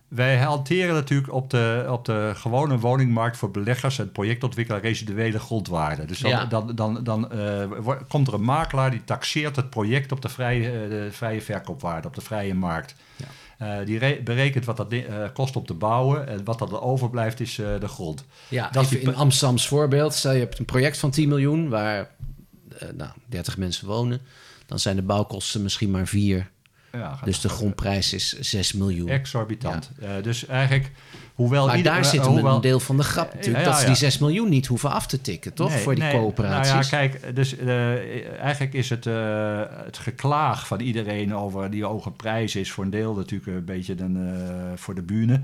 wij 0.07 0.37
hanteren 0.37 0.93
natuurlijk 0.93 1.33
op 1.33 1.49
de, 1.49 1.85
op 1.89 2.05
de 2.05 2.31
gewone 2.35 2.79
woningmarkt 2.79 3.37
voor 3.37 3.51
beleggers 3.51 3.99
en 3.99 4.11
projectontwikkelaar 4.11 4.81
residuele 4.81 5.39
grondwaarde. 5.39 6.05
Dus 6.05 6.19
dan, 6.19 6.49
dan, 6.49 6.75
dan, 6.75 7.03
dan 7.03 7.29
uh, 7.33 7.95
komt 8.07 8.27
er 8.27 8.33
een 8.33 8.43
makelaar 8.43 8.91
die 8.91 9.03
taxeert 9.03 9.55
het 9.55 9.69
project 9.69 10.11
op 10.11 10.21
de 10.21 10.29
vrije, 10.29 10.87
de 10.87 11.07
vrije 11.11 11.41
verkoopwaarde, 11.41 12.07
op 12.07 12.15
de 12.15 12.21
vrije 12.21 12.53
markt. 12.53 12.95
Ja. 13.15 13.25
Uh, 13.61 13.85
die 13.85 14.21
berekent 14.23 14.65
wat 14.65 14.77
dat 14.77 14.93
uh, 14.93 15.27
kost 15.33 15.55
om 15.55 15.65
te 15.65 15.73
bouwen. 15.73 16.27
En 16.27 16.43
wat 16.43 16.59
dat 16.59 16.71
er 16.71 16.81
overblijft 16.81 17.39
is 17.39 17.57
uh, 17.57 17.79
de 17.79 17.87
grond. 17.87 18.25
Ja, 18.49 18.69
dat 18.69 18.91
in 18.91 19.15
Amsterdams 19.15 19.67
voorbeeld. 19.67 20.13
Stel 20.13 20.31
je 20.31 20.39
hebt 20.39 20.59
een 20.59 20.65
project 20.65 20.97
van 20.97 21.11
10 21.11 21.29
miljoen 21.29 21.69
waar 21.69 22.09
nou, 22.95 23.11
30 23.25 23.57
mensen 23.57 23.87
wonen. 23.87 24.21
Dan 24.65 24.79
zijn 24.79 24.95
de 24.95 25.01
bouwkosten 25.01 25.61
misschien 25.61 25.91
maar 25.91 26.07
4. 26.07 26.51
Ja, 26.97 27.19
dus 27.23 27.41
de 27.41 27.49
grondprijs 27.49 28.13
is 28.13 28.39
6 28.39 28.73
miljoen. 28.73 29.09
Exorbitant. 29.09 29.91
Ja. 29.99 30.21
dus 30.21 30.45
eigenlijk 30.45 30.91
Hoewel 31.33 31.67
maar 31.67 31.81
daar 31.81 32.05
zit 32.05 32.25
hoewel, 32.25 32.55
een 32.55 32.61
deel 32.61 32.79
van 32.79 32.97
de 32.97 33.03
grap 33.03 33.33
natuurlijk. 33.33 33.65
dat 33.65 33.79
ze 33.79 33.85
die 33.85 33.95
6 33.95 34.17
miljoen 34.17 34.49
niet 34.49 34.65
hoeven 34.65 34.91
af 34.91 35.07
te 35.07 35.21
tikken, 35.21 35.53
toch? 35.53 35.71
voor 35.71 35.95
die 35.95 36.09
coöperaties. 36.09 36.71
Nou 36.71 36.83
ja, 36.83 36.89
kijk, 36.89 37.35
dus 37.35 37.57
uh, 37.57 38.39
eigenlijk 38.39 38.73
is 38.73 38.89
het, 38.89 39.05
uh, 39.05 39.61
het 39.67 39.97
geklaag 39.97 40.67
van 40.67 40.79
iedereen 40.79 41.35
over 41.35 41.69
die 41.69 41.83
hoge 41.83 42.11
prijs 42.11 42.55
is 42.55 42.71
voor 42.71 42.83
een 42.83 42.89
deel 42.89 43.15
natuurlijk 43.15 43.57
een 43.57 43.65
beetje 43.65 43.95
een, 43.97 44.77
voor 44.77 44.95
de 44.95 45.01
bühne. 45.01 45.41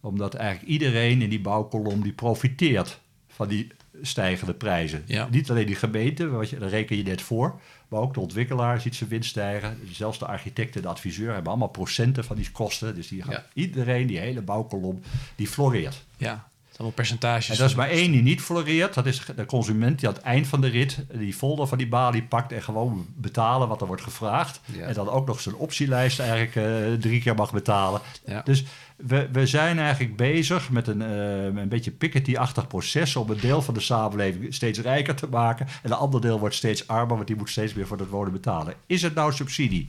Omdat 0.00 0.34
eigenlijk 0.34 0.70
iedereen 0.70 1.22
in 1.22 1.28
die 1.28 1.40
bouwkolom 1.40 2.02
die 2.02 2.12
profiteert 2.12 3.00
van 3.28 3.48
die 3.48 3.66
stijgende 4.02 4.54
prijzen. 4.54 5.04
Niet 5.30 5.50
alleen 5.50 5.66
die 5.66 5.74
gemeente, 5.74 6.28
wat 6.28 6.50
je, 6.50 6.58
daar 6.58 6.68
reken 6.68 6.96
je 6.96 7.02
net 7.02 7.22
voor. 7.22 7.60
Maar 7.88 8.00
ook 8.00 8.14
de 8.14 8.20
ontwikkelaar 8.20 8.80
ziet 8.80 8.94
zijn 8.94 9.10
winst 9.10 9.30
stijgen. 9.30 9.78
Zelfs 9.92 10.18
de 10.18 10.26
architect 10.26 10.76
en 10.76 10.82
de 10.82 10.88
adviseur 10.88 11.32
hebben 11.32 11.50
allemaal 11.50 11.68
procenten 11.68 12.24
van 12.24 12.36
die 12.36 12.50
kosten. 12.50 12.94
Dus 12.94 13.08
die 13.08 13.22
gaat, 13.22 13.44
iedereen, 13.54 14.06
die 14.06 14.18
hele 14.18 14.42
bouwkolom, 14.42 15.00
die 15.36 15.48
floreert. 15.48 16.04
Ja, 16.16 16.48
allemaal 16.82 17.04
percentages. 17.04 17.48
En 17.48 17.56
dat 17.56 17.68
is 17.68 17.74
maar 17.74 17.88
één 17.88 18.12
die 18.12 18.22
niet 18.22 18.40
floreert. 18.40 18.94
Dat 18.94 19.06
is 19.06 19.22
de 19.36 19.46
consument 19.46 19.98
die 19.98 20.08
aan 20.08 20.14
het 20.14 20.22
eind 20.22 20.46
van 20.46 20.60
de 20.60 20.68
rit 20.68 21.04
die 21.12 21.34
folder 21.34 21.66
van 21.66 21.78
die 21.78 21.88
balie 21.88 22.22
pakt 22.22 22.52
en 22.52 22.62
gewoon 22.62 23.06
betalen 23.14 23.68
wat 23.68 23.80
er 23.80 23.86
wordt 23.86 24.02
gevraagd. 24.02 24.60
En 24.80 24.94
dan 24.94 25.08
ook 25.08 25.26
nog 25.26 25.40
zijn 25.40 25.54
optielijst 25.54 26.18
eigenlijk 26.18 26.54
uh, 26.56 26.92
drie 27.00 27.20
keer 27.20 27.34
mag 27.34 27.52
betalen. 27.52 28.00
Ja. 28.26 28.42
Dus 28.44 28.64
we, 28.96 29.28
we 29.32 29.46
zijn 29.46 29.78
eigenlijk 29.78 30.16
bezig 30.16 30.70
met 30.70 30.86
een, 30.86 31.00
uh, 31.00 31.44
een 31.44 31.68
beetje 31.68 31.90
Piketty-achtig 31.90 32.66
proces 32.66 33.16
om 33.16 33.30
een 33.30 33.40
deel 33.40 33.62
van 33.62 33.74
de 33.74 33.80
samenleving 33.80 34.54
steeds 34.54 34.78
rijker 34.78 35.14
te 35.14 35.28
maken. 35.28 35.66
En 35.66 35.90
een 35.90 35.96
ander 35.96 36.20
deel 36.20 36.38
wordt 36.38 36.54
steeds 36.54 36.88
armer, 36.88 37.16
want 37.16 37.26
die 37.26 37.36
moet 37.36 37.50
steeds 37.50 37.74
meer 37.74 37.86
voor 37.86 37.98
het 37.98 38.08
wonen 38.08 38.32
betalen. 38.32 38.74
Is 38.86 39.02
het 39.02 39.14
nou 39.14 39.32
subsidie? 39.32 39.88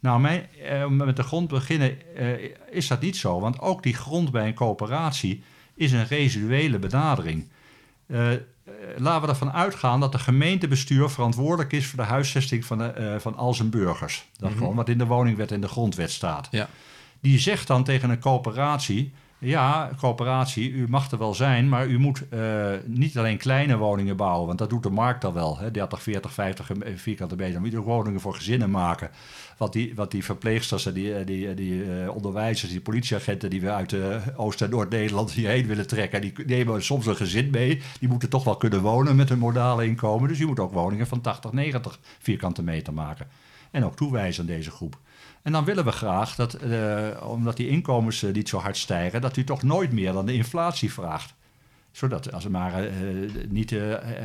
Nou, 0.00 0.20
mijn, 0.20 0.46
uh, 0.72 0.86
met 0.86 1.16
de 1.16 1.22
grond 1.22 1.48
beginnen 1.48 1.98
is 2.70 2.86
dat 2.86 3.00
niet 3.00 3.16
zo. 3.16 3.40
Want 3.40 3.60
ook 3.60 3.82
die 3.82 3.94
grond 3.94 4.30
bij 4.30 4.46
een 4.46 4.54
coöperatie 4.54 5.42
is 5.80 5.92
een 5.92 6.06
residuele 6.06 6.78
benadering. 6.78 7.48
Uh, 8.06 8.28
laten 8.96 9.22
we 9.22 9.28
ervan 9.28 9.52
uitgaan 9.52 10.00
dat 10.00 10.12
de 10.12 10.18
gemeentebestuur 10.18 11.10
verantwoordelijk 11.10 11.72
is 11.72 11.86
voor 11.86 11.98
de 11.98 12.04
huisvesting 12.04 12.64
van, 12.64 12.78
de, 12.78 12.94
uh, 12.98 13.14
van 13.18 13.36
al 13.36 13.54
zijn 13.54 13.70
burgers. 13.70 14.26
Dat 14.36 14.50
mm 14.50 14.56
gewoon 14.56 14.74
wat 14.74 14.88
in 14.88 14.98
de 14.98 15.06
woningwet 15.06 15.52
en 15.52 15.60
de 15.60 15.68
grondwet 15.68 16.10
staat. 16.10 16.48
Ja. 16.50 16.68
Die 17.20 17.38
zegt 17.38 17.66
dan 17.66 17.84
tegen 17.84 18.10
een 18.10 18.18
coöperatie: 18.18 19.12
ja, 19.42 19.90
coöperatie, 19.98 20.70
u 20.70 20.88
mag 20.88 21.10
er 21.10 21.18
wel 21.18 21.34
zijn, 21.34 21.68
maar 21.68 21.86
u 21.86 21.98
moet 21.98 22.22
uh, 22.30 22.66
niet 22.84 23.18
alleen 23.18 23.38
kleine 23.38 23.76
woningen 23.76 24.16
bouwen, 24.16 24.46
want 24.46 24.58
dat 24.58 24.70
doet 24.70 24.82
de 24.82 24.90
markt 24.90 25.24
al 25.24 25.32
wel. 25.32 25.58
Hè, 25.58 25.70
30, 25.70 26.02
40, 26.02 26.32
50 26.32 26.70
vierkante 26.94 27.36
meter. 27.36 27.60
Moet 27.60 27.72
u 27.72 27.80
woningen 27.80 28.20
voor 28.20 28.34
gezinnen 28.34 28.70
maken. 28.70 29.10
Wat 29.56 29.72
die, 29.72 29.94
wat 29.94 30.10
die 30.10 30.24
verpleegsters 30.24 30.86
en 30.86 30.94
die, 30.94 31.24
die, 31.24 31.54
die 31.54 31.84
uh, 31.84 32.14
onderwijzers, 32.14 32.70
die 32.70 32.80
politieagenten 32.80 33.50
die 33.50 33.60
we 33.60 33.70
uit 33.70 33.92
uh, 33.92 34.16
Oost- 34.36 34.62
en 34.62 34.70
Noord-Nederland 34.70 35.32
hierheen 35.32 35.66
willen 35.66 35.86
trekken, 35.86 36.20
die 36.20 36.32
nemen 36.46 36.82
soms 36.82 37.06
een 37.06 37.16
gezin 37.16 37.50
mee. 37.50 37.82
Die 37.98 38.08
moeten 38.08 38.28
toch 38.28 38.44
wel 38.44 38.56
kunnen 38.56 38.80
wonen 38.80 39.16
met 39.16 39.28
hun 39.28 39.38
modale 39.38 39.86
inkomen. 39.86 40.28
Dus 40.28 40.38
je 40.38 40.46
moet 40.46 40.60
ook 40.60 40.72
woningen 40.72 41.06
van 41.06 41.20
80, 41.20 41.52
90 41.52 41.98
vierkante 42.18 42.62
meter 42.62 42.92
maken. 42.92 43.26
En 43.70 43.84
ook 43.84 43.96
toewijzen 43.96 44.40
aan 44.40 44.48
deze 44.48 44.70
groep. 44.70 44.98
En 45.42 45.52
dan 45.52 45.64
willen 45.64 45.84
we 45.84 45.92
graag 45.92 46.34
dat, 46.34 46.62
uh, 46.64 47.08
omdat 47.22 47.56
die 47.56 47.68
inkomens 47.68 48.22
uh, 48.22 48.32
niet 48.32 48.48
zo 48.48 48.58
hard 48.58 48.76
stijgen, 48.76 49.20
dat 49.20 49.36
u 49.36 49.44
toch 49.44 49.62
nooit 49.62 49.92
meer 49.92 50.12
dan 50.12 50.26
de 50.26 50.32
inflatie 50.32 50.92
vraagt. 50.92 51.34
Zodat 51.92 52.32
als 52.32 52.44
er 52.44 52.50
maar 52.50 52.84
uh, 52.84 53.30
niet 53.48 53.74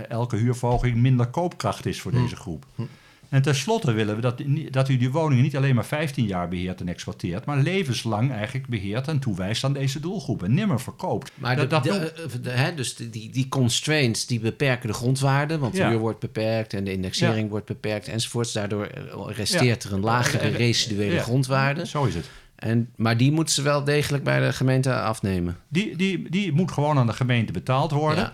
elke 0.07 0.35
huurverhoging 0.35 0.95
minder 0.95 1.27
koopkracht 1.27 1.85
is 1.85 2.01
voor 2.01 2.11
hm. 2.11 2.21
deze 2.21 2.35
groep. 2.35 2.65
Hm. 2.75 2.81
En 3.29 3.41
tenslotte 3.41 3.91
willen 3.91 4.15
we 4.15 4.21
dat, 4.21 4.41
dat 4.69 4.89
u 4.89 4.97
die 4.97 5.11
woningen 5.11 5.43
niet 5.43 5.55
alleen 5.55 5.75
maar 5.75 5.85
15 5.85 6.25
jaar 6.25 6.47
beheert 6.47 6.81
en 6.81 6.87
exploiteert, 6.87 7.45
maar 7.45 7.57
levenslang 7.57 8.31
eigenlijk 8.31 8.67
beheert 8.67 9.07
en 9.07 9.19
toewijst 9.19 9.63
aan 9.63 9.73
deze 9.73 9.99
doelgroep 9.99 10.43
en 10.43 10.53
nimmer 10.53 10.81
verkoopt. 10.81 11.31
Maar 11.35 11.67
dat, 11.67 11.83
de, 11.83 12.13
de, 12.41 12.49
hè, 12.49 12.73
dus 12.73 12.95
die, 12.95 13.29
die 13.31 13.47
constraints 13.49 14.25
die 14.25 14.39
beperken 14.39 14.87
de 14.87 14.93
grondwaarde, 14.93 15.57
want 15.57 15.75
de 15.75 15.85
huur 15.85 15.97
wordt 15.97 16.19
beperkt 16.19 16.73
en 16.73 16.83
de 16.83 16.91
indexering 16.91 17.49
wordt 17.49 17.65
beperkt 17.65 18.07
enzovoorts. 18.07 18.53
Daardoor 18.53 18.87
resteert 19.27 19.83
er 19.83 19.93
een 19.93 19.99
lagere 19.99 20.47
residuele 20.47 21.19
grondwaarde. 21.19 21.87
Zo 21.87 22.05
is 22.05 22.15
het. 22.15 22.29
En, 22.55 22.89
maar 22.95 23.17
die 23.17 23.31
moeten 23.31 23.53
ze 23.53 23.61
wel 23.61 23.83
degelijk 23.83 24.23
bij 24.23 24.39
de 24.39 24.53
gemeente 24.53 24.95
afnemen. 25.01 25.57
Die, 25.67 25.95
die, 25.95 26.29
die 26.29 26.51
moet 26.51 26.71
gewoon 26.71 26.97
aan 26.97 27.07
de 27.07 27.13
gemeente 27.13 27.51
betaald 27.51 27.91
worden. 27.91 28.33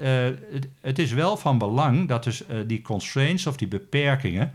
Eh, 0.00 0.24
het, 0.52 0.68
het 0.80 0.98
is 0.98 1.12
wel 1.12 1.36
van 1.36 1.58
belang 1.58 2.08
dat 2.08 2.24
dus 2.24 2.46
eh, 2.46 2.56
die 2.66 2.82
constraints 2.82 3.46
of 3.46 3.56
die 3.56 3.68
beperkingen 3.68 4.52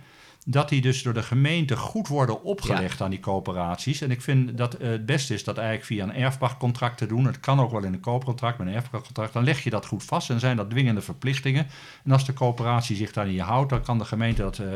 dat 0.48 0.70
die 0.70 0.82
dus 0.82 1.04
door 1.04 1.14
de 1.14 1.24
gemeente 1.24 1.78
goed 1.78 2.08
worden 2.08 2.44
opgelegd 2.44 3.02
aan 3.02 3.10
die 3.10 3.20
coöperaties. 3.20 4.02
En 4.02 4.12
ik 4.12 4.22
vind 4.22 4.58
dat 4.58 4.74
eh, 4.74 4.90
het 4.90 5.06
beste 5.06 5.34
is 5.34 5.44
dat 5.44 5.58
eigenlijk 5.58 5.88
via 5.88 6.04
een 6.04 6.14
erfpachtcontract 6.14 6.98
te 6.98 7.06
doen. 7.06 7.26
Het 7.26 7.40
kan 7.40 7.60
ook 7.60 7.72
wel 7.72 7.84
in 7.84 7.94
een 7.94 8.00
koopcontract, 8.00 8.58
met 8.58 8.68
een 8.68 8.74
erfpachtcontract. 8.74 9.34
Dan 9.34 9.44
leg 9.44 9.64
je 9.64 9.70
dat 9.70 9.86
goed 9.86 10.04
vast 10.04 10.30
en 10.30 10.40
zijn 10.40 10.58
dat 10.58 10.70
dwingende 10.70 11.02
verplichtingen. 11.02 11.68
En 12.04 12.12
als 12.12 12.26
de 12.26 12.34
coöperatie 12.34 12.96
zich 12.96 13.12
daar 13.12 13.28
niet 13.28 13.40
houdt, 13.40 13.70
dan 13.70 13.84
kan 13.84 13.98
de 13.98 14.06
gemeente 14.06 14.42
dat 14.42 14.58
uh, 14.58 14.68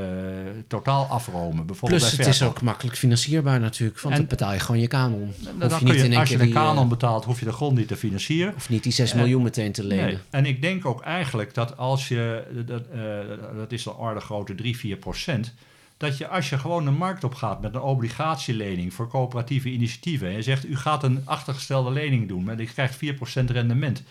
totaal 0.68 1.06
afromen. 1.06 1.66
Bijvoorbeeld 1.66 2.02
Plus 2.02 2.18
het 2.18 2.28
is 2.28 2.44
ook 2.44 2.62
makkelijk 2.62 2.98
financierbaar 2.98 3.60
natuurlijk, 3.60 4.00
want 4.00 4.14
en, 4.14 4.20
dan 4.22 4.30
betaal 4.30 4.54
je 4.54 4.60
gewoon 4.60 4.82
je 4.82 4.88
kanon. 4.88 5.34
Dan 5.58 5.70
je 5.70 5.86
niet 5.86 6.14
je, 6.14 6.20
als 6.20 6.30
je 6.30 6.38
de 6.38 6.50
kanon 6.50 6.84
uh, 6.84 6.90
betaalt, 6.90 7.26
hoef 7.26 7.40
je 7.40 7.46
de 7.46 7.52
grond 7.52 7.78
niet 7.78 7.88
te 7.88 7.96
financieren. 7.96 8.56
Of 8.56 8.70
niet 8.70 8.84
die 8.84 8.92
6 8.92 9.14
miljoen 9.14 9.44
meteen 9.44 9.72
te 9.72 9.84
lenen. 9.84 10.06
Nee. 10.06 10.18
En 10.30 10.46
ik 10.46 10.62
denk 10.62 10.86
ook 10.86 11.02
eigenlijk 11.02 11.54
dat 11.54 11.78
als 11.78 12.08
je, 12.08 12.44
dat, 12.66 12.84
dat 13.56 13.72
is 13.72 13.84
de 13.84 13.96
orde 13.96 14.20
grootte 14.20 14.56
3, 14.56 14.78
4 14.78 14.98
procent 14.98 15.54
dat 16.00 16.18
je 16.18 16.28
als 16.28 16.50
je 16.50 16.58
gewoon 16.58 16.86
de 16.86 16.92
markt 16.92 17.24
op 17.24 17.36
gaat 17.36 17.62
met 17.62 17.76
een 17.76 17.82
obligatielening 17.82 18.94
voor 18.94 19.08
coöperatieve 19.08 19.70
initiatieven 19.70 20.28
en 20.28 20.34
je 20.34 20.42
zegt 20.42 20.66
u 20.66 20.76
gaat 20.76 21.04
een 21.04 21.22
achtergestelde 21.26 21.92
lening 21.92 22.28
doen 22.28 22.50
en 22.50 22.58
je 22.58 22.66
krijgt 22.66 23.00
4% 23.06 23.46
rendement, 23.46 24.04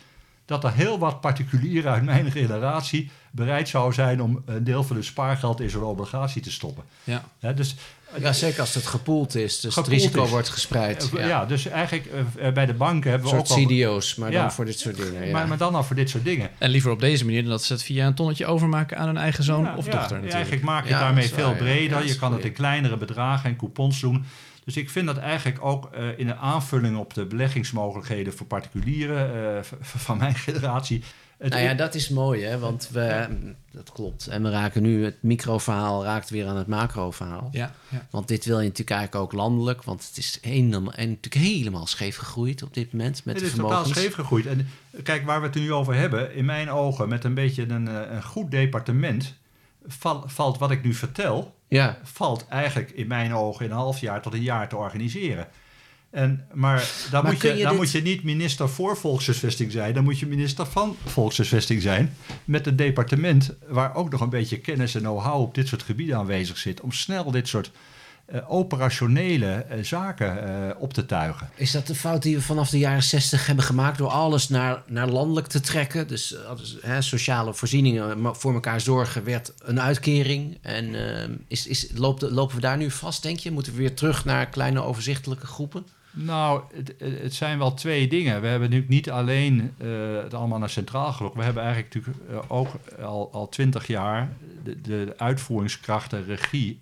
dat 0.45 0.65
er 0.65 0.73
heel 0.73 0.99
wat 0.99 1.21
particulieren 1.21 1.93
uit 1.93 2.03
mijn 2.03 2.31
generatie 2.41 3.11
bereid 3.39 3.69
zou 3.69 3.93
zijn 3.93 4.23
om 4.23 4.43
een 4.47 4.65
deel 4.65 4.85
van 4.85 4.97
hun 4.97 5.05
spaargeld 5.05 5.61
in 5.61 5.71
zo'n 5.71 5.83
obligatie 5.83 6.43
te 6.43 6.51
stoppen. 6.51 6.85
Ja. 7.05 7.25
ja 7.39 7.53
dus 7.53 7.77
ja, 8.17 8.33
zeker 8.33 8.61
als 8.61 8.75
het 8.75 8.87
gepoeld 8.87 9.35
is. 9.35 9.61
Dus 9.61 9.75
het 9.75 9.87
risico 9.87 10.27
wordt 10.27 10.49
gespreid. 10.49 11.11
Ja. 11.13 11.27
ja, 11.27 11.47
dus 11.47 11.67
eigenlijk 11.67 12.09
uh, 12.37 12.53
bij 12.53 12.67
de 12.67 12.75
banken 12.75 13.11
hebben 13.11 13.31
we 13.31 13.37
ook... 13.37 13.47
soort 13.47 13.67
CDO's, 13.67 14.15
maar 14.15 14.31
dan 14.31 14.53
voor 14.53 14.65
dit 14.65 14.79
soort 14.79 14.97
dingen. 14.97 15.27
Ja. 15.27 15.33
Maar, 15.33 15.49
maar 15.49 15.59
dan 15.59 15.75
al 15.75 15.85
voor 15.85 15.97
dit 15.97 16.11
soort 16.11 16.25
dingen. 16.25 16.51
En 16.59 16.71
liever 16.71 16.91
op 16.91 17.01
deze 17.01 17.25
manier 17.25 17.41
dan 17.43 17.51
dat 17.51 17.65
ze 17.65 17.73
het 17.73 17.83
via 17.83 18.07
een 18.07 18.15
tonnetje 18.15 18.47
overmaken 18.47 18.99
aan 18.99 19.07
hun 19.07 19.17
eigen 19.17 19.45
zoon 19.45 19.77
of 19.77 19.85
dochter 19.85 20.01
natuurlijk. 20.01 20.33
eigenlijk 20.33 20.65
maak 20.65 20.85
je 20.85 20.91
het 20.91 21.01
daarmee 21.01 21.29
veel 21.29 21.55
breder. 21.55 22.07
je 22.07 22.17
kan 22.17 22.33
het 22.33 22.45
in 22.45 22.53
kleinere 22.53 22.97
bedragen 22.97 23.51
en 23.51 23.57
coupons 23.57 24.01
doen. 24.01 24.25
Dus 24.65 24.77
ik 24.77 24.91
vind 24.91 25.07
dat 25.07 25.17
eigenlijk 25.17 25.65
ook 25.65 25.91
uh, 25.99 26.19
in 26.19 26.27
de 26.27 26.37
aanvulling 26.37 26.97
op 26.97 27.15
de 27.15 27.25
beleggingsmogelijkheden 27.25 28.33
voor 28.33 28.47
particulieren 28.47 29.55
uh, 29.55 29.79
van 29.81 30.19
mijn 30.19 30.35
generatie 30.47 31.03
het 31.39 31.53
nou 31.53 31.63
ja, 31.63 31.75
dat 31.75 31.95
is 31.95 32.09
mooi, 32.09 32.45
hè? 32.45 32.59
Want 32.59 32.89
we, 32.93 33.29
dat 33.71 33.93
klopt. 33.93 34.27
En 34.27 34.43
we 34.43 34.51
raken 34.51 34.83
nu, 34.83 35.05
het 35.05 35.23
microverhaal 35.23 36.05
raakt 36.05 36.31
weer 36.31 36.47
aan 36.47 36.57
het 36.57 36.67
macroverhaal. 36.67 37.49
Ja, 37.53 37.75
ja. 37.89 38.07
Want 38.11 38.29
dit 38.29 38.45
wil 38.45 38.59
je 38.61 38.69
natuurlijk 38.69 38.97
eigenlijk 38.97 39.25
ook 39.25 39.33
landelijk, 39.33 39.83
want 39.83 40.07
het 40.07 40.17
is 40.17 40.39
helemaal, 40.43 40.93
en 40.93 41.09
natuurlijk 41.09 41.45
helemaal 41.47 41.87
scheef 41.87 42.17
gegroeid 42.17 42.63
op 42.63 42.75
dit 42.75 42.93
moment. 42.93 43.25
Met 43.25 43.35
het 43.35 43.45
is 43.45 43.55
totaal 43.55 43.85
scheef 43.85 44.15
gegroeid. 44.15 44.47
En 44.47 44.69
kijk, 45.03 45.25
waar 45.27 45.41
we 45.41 45.47
het 45.47 45.57
nu 45.57 45.73
over 45.73 45.95
hebben, 45.95 46.35
in 46.35 46.45
mijn 46.45 46.71
ogen, 46.71 47.09
met 47.09 47.25
een 47.25 47.35
beetje 47.35 47.69
een, 47.69 47.89
eh, 47.89 48.15
een 48.15 48.25
goed 48.25 48.51
departement, 48.51 49.35
val, 49.87 50.23
valt 50.27 50.59
wat 50.59 50.71
ik 50.71 50.83
nu 50.83 50.95
vertel, 50.95 51.55
ja. 51.69 51.99
valt 52.03 52.47
eigenlijk 52.49 52.91
in 52.91 53.07
mijn 53.07 53.35
ogen 53.35 53.65
in 53.65 53.71
een 53.71 53.77
half 53.77 54.01
jaar 54.01 54.23
tot 54.23 54.35
een 54.35 54.43
jaar 54.43 54.69
te 54.69 54.77
organiseren. 54.77 55.49
En, 56.11 56.47
maar 56.53 56.91
dan, 57.11 57.25
moet, 57.25 57.43
je, 57.43 57.57
dan 57.57 57.77
moet 57.77 57.91
je 57.91 58.03
niet 58.03 58.23
minister 58.25 58.69
voor 58.69 58.97
volkshuisvesting 58.97 59.73
zijn. 59.73 59.95
Dan 59.95 60.05
moet 60.05 60.19
je 60.19 60.27
minister 60.27 60.67
van 60.67 60.97
volkshuisvesting 61.05 61.83
zijn. 61.83 62.17
Met 62.45 62.67
een 62.67 62.77
departement 62.77 63.55
waar 63.67 63.95
ook 63.95 64.11
nog 64.11 64.21
een 64.21 64.31
beetje 64.31 64.59
kennis 64.59 64.95
en 64.95 65.01
know-how 65.01 65.41
op 65.41 65.55
dit 65.55 65.69
soort 65.69 65.83
gebieden 65.83 66.17
aanwezig 66.17 66.59
zit. 66.59 66.81
Om 66.81 66.93
snel 66.93 67.31
dit 67.31 67.49
soort 67.49 67.71
uh, 68.33 68.41
operationele 68.51 69.67
uh, 69.71 69.85
zaken 69.85 70.49
uh, 70.49 70.71
op 70.79 70.93
te 70.93 71.07
tuigen. 71.07 71.51
Is 71.55 71.71
dat 71.71 71.87
de 71.87 71.95
fout 71.95 72.23
die 72.23 72.37
we 72.37 72.43
vanaf 72.43 72.71
de 72.71 72.79
jaren 72.79 73.03
60 73.03 73.47
hebben 73.47 73.65
gemaakt 73.65 73.99
door 73.99 74.11
alles 74.11 74.49
naar, 74.49 74.83
naar 74.87 75.09
landelijk 75.09 75.47
te 75.47 75.61
trekken? 75.61 76.09
Dus, 76.09 76.37
hè, 76.81 77.03
sociale 77.03 77.55
voorzieningen 77.55 78.37
voor 78.37 78.55
elkaar 78.55 78.81
zorgen 78.81 79.25
werd 79.25 79.53
een 79.59 79.81
uitkering. 79.81 80.59
En 80.63 80.95
is, 81.49 81.67
is, 81.67 81.89
loopt, 81.95 82.23
lopen 82.23 82.55
we 82.55 82.61
daar 82.61 82.77
nu 82.77 82.91
vast, 82.91 83.23
denk 83.23 83.39
je? 83.39 83.51
Moeten 83.51 83.73
we 83.73 83.79
weer 83.79 83.95
terug 83.95 84.25
naar 84.25 84.49
kleine 84.49 84.83
overzichtelijke 84.83 85.47
groepen? 85.47 85.87
Nou, 86.25 86.63
het, 86.75 86.95
het, 86.99 87.35
zijn 87.35 87.59
wel 87.59 87.75
twee 87.75 88.09
dingen. 88.09 88.41
We 88.41 88.47
hebben 88.47 88.69
natuurlijk 88.69 88.95
niet 88.95 89.11
alleen 89.11 89.75
uh, 89.83 90.23
het 90.23 90.35
allemaal 90.35 90.59
naar 90.59 90.71
centraal 90.71 91.13
gelokt. 91.13 91.37
We 91.37 91.43
hebben 91.43 91.63
eigenlijk 91.63 91.95
natuurlijk 91.95 92.31
uh, 92.31 92.39
ook 92.49 92.69
al, 93.03 93.29
al 93.33 93.49
twintig 93.49 93.87
jaar 93.87 94.33
de, 94.65 94.81
de 94.81 95.15
uitvoeringskracht 95.17 96.13
en 96.13 96.25
regie 96.25 96.81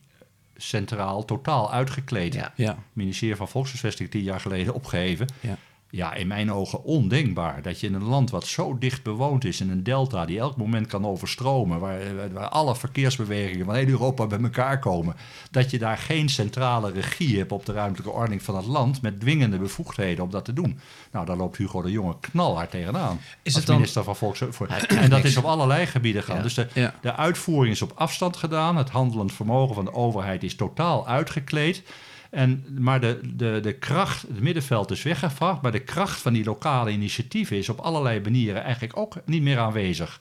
centraal 0.57 1.25
totaal 1.25 1.73
uitgekleed. 1.73 2.35
Ja. 2.35 2.53
ja. 2.57 2.69
Het 2.69 2.79
ministerie 2.93 3.37
van 3.37 3.49
Volkshuisvesting 3.49 4.11
tien 4.11 4.23
jaar 4.23 4.41
geleden 4.41 4.75
opgeheven. 4.75 5.27
Ja 5.41 5.59
ja, 5.91 6.15
in 6.15 6.27
mijn 6.27 6.53
ogen 6.53 6.85
ondenkbaar. 6.85 7.63
Dat 7.63 7.81
je 7.81 7.87
in 7.87 7.95
een 7.95 8.05
land 8.05 8.31
wat 8.31 8.47
zo 8.47 8.79
dicht 8.79 9.03
bewoond 9.03 9.45
is, 9.45 9.61
in 9.61 9.71
een 9.71 9.83
delta 9.83 10.25
die 10.25 10.39
elk 10.39 10.57
moment 10.57 10.87
kan 10.87 11.07
overstromen, 11.07 11.81
waar, 11.81 12.33
waar 12.33 12.49
alle 12.49 12.77
verkeersbewegingen 12.77 13.67
van 13.67 13.75
heel 13.75 13.87
Europa 13.87 14.27
bij 14.27 14.41
elkaar 14.41 14.79
komen, 14.79 15.17
dat 15.51 15.71
je 15.71 15.79
daar 15.79 15.99
geen 15.99 16.29
centrale 16.29 16.91
regie 16.93 17.39
hebt 17.39 17.53
op 17.53 17.67
de 17.67 17.73
ruimtelijke 17.73 18.15
ordening 18.15 18.43
van 18.43 18.57
het 18.57 18.67
land 18.67 19.03
met 19.03 19.21
dwingende 19.21 19.59
bevoegdheden 19.59 20.25
om 20.25 20.31
dat 20.31 20.45
te 20.45 20.53
doen. 20.53 20.79
Nou, 21.13 21.27
daar 21.27 21.37
loopt 21.37 21.57
Hugo 21.57 21.83
de 21.83 21.91
Jonge 21.91 22.17
knalhard 22.21 22.71
tegenaan. 22.71 23.21
Is 23.43 23.55
het 23.55 23.67
dan... 23.67 23.75
minister 23.75 24.05
van 24.05 24.17
Volkshuisvesting. 24.17 25.01
En 25.01 25.11
dat 25.11 25.25
is 25.25 25.37
op 25.37 25.45
allerlei 25.45 25.87
gebieden 25.87 26.23
gaan. 26.23 26.43
Dus 26.43 26.55
de, 26.55 26.93
de 27.01 27.17
uitvoering 27.17 27.75
is 27.75 27.83
op 27.83 27.93
afstand 27.95 28.37
gedaan. 28.37 28.77
Het 28.77 28.91
handelend 28.91 29.33
vermogen 29.33 29.75
van 29.75 29.85
de 29.85 29.93
overheid 29.93 30.43
is 30.43 30.55
totaal 30.55 31.07
uitgekleed. 31.07 31.83
En, 32.31 32.65
maar 32.79 33.01
de, 33.01 33.21
de, 33.35 33.59
de 33.63 33.73
kracht, 33.73 34.23
het 34.23 34.41
middenveld 34.41 34.91
is 34.91 35.03
weggevraagd, 35.03 35.63
maar 35.63 35.73
de 35.73 35.85
kracht 35.85 36.21
van 36.21 36.33
die 36.33 36.45
lokale 36.45 36.91
initiatieven 36.91 37.57
is 37.57 37.69
op 37.69 37.79
allerlei 37.79 38.21
manieren 38.21 38.63
eigenlijk 38.63 38.97
ook 38.97 39.15
niet 39.25 39.43
meer 39.43 39.59
aanwezig. 39.59 40.21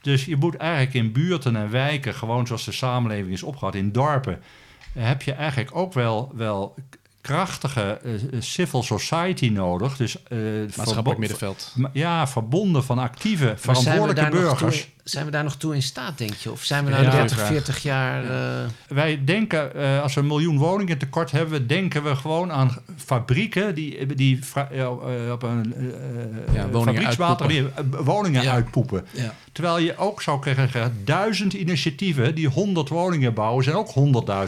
Dus 0.00 0.24
je 0.24 0.36
moet 0.36 0.56
eigenlijk 0.56 0.94
in 0.94 1.12
buurten 1.12 1.56
en 1.56 1.70
wijken, 1.70 2.14
gewoon 2.14 2.46
zoals 2.46 2.64
de 2.64 2.72
samenleving 2.72 3.32
is 3.32 3.42
opgebouwd, 3.42 3.74
in 3.74 3.92
dorpen, 3.92 4.42
heb 4.92 5.22
je 5.22 5.32
eigenlijk 5.32 5.76
ook 5.76 5.92
wel, 5.92 6.32
wel 6.34 6.74
krachtige 7.20 8.00
uh, 8.04 8.40
civil 8.40 8.82
society 8.82 9.48
nodig. 9.48 9.96
Dus, 9.96 10.16
uh, 10.28 10.38
Maatschappelijk 10.76 11.20
middenveld. 11.20 11.74
Ja, 11.92 12.28
verbonden 12.28 12.84
van 12.84 12.98
actieve, 12.98 13.54
verantwoordelijke 13.56 14.30
burgers 14.30 14.88
zijn 15.08 15.24
we 15.24 15.30
daar 15.30 15.44
nog 15.44 15.56
toe 15.56 15.74
in 15.74 15.82
staat, 15.82 16.18
denk 16.18 16.34
je? 16.34 16.50
Of 16.50 16.64
zijn 16.64 16.84
we 16.84 16.90
na 16.90 17.10
30, 17.10 17.46
40 17.46 17.82
jaar... 17.82 18.24
Uh... 18.24 18.30
Wij 18.88 19.24
denken, 19.24 19.70
uh, 19.76 20.02
als 20.02 20.14
we 20.14 20.20
een 20.20 20.26
miljoen 20.26 20.58
woningen 20.58 20.98
tekort 20.98 21.30
hebben... 21.30 21.66
denken 21.66 22.02
we 22.02 22.16
gewoon 22.16 22.52
aan 22.52 22.78
fabrieken 22.96 23.74
die, 23.74 24.06
die 24.06 24.38
uh, 24.72 24.88
op 25.32 25.42
een 25.42 25.74
ja, 26.52 26.68
fabriekswater 26.72 27.46
weer 27.46 27.70
woningen 27.90 28.50
uitpoepen. 28.50 29.06
Terwijl 29.52 29.78
je 29.78 29.96
ook 29.96 30.22
zou 30.22 30.40
krijgen 30.40 30.92
duizend 31.04 31.52
initiatieven... 31.52 32.34
die 32.34 32.48
100 32.48 32.88
woningen 32.88 33.34
bouwen, 33.34 33.64
zijn 33.64 33.76
ook 33.76 33.92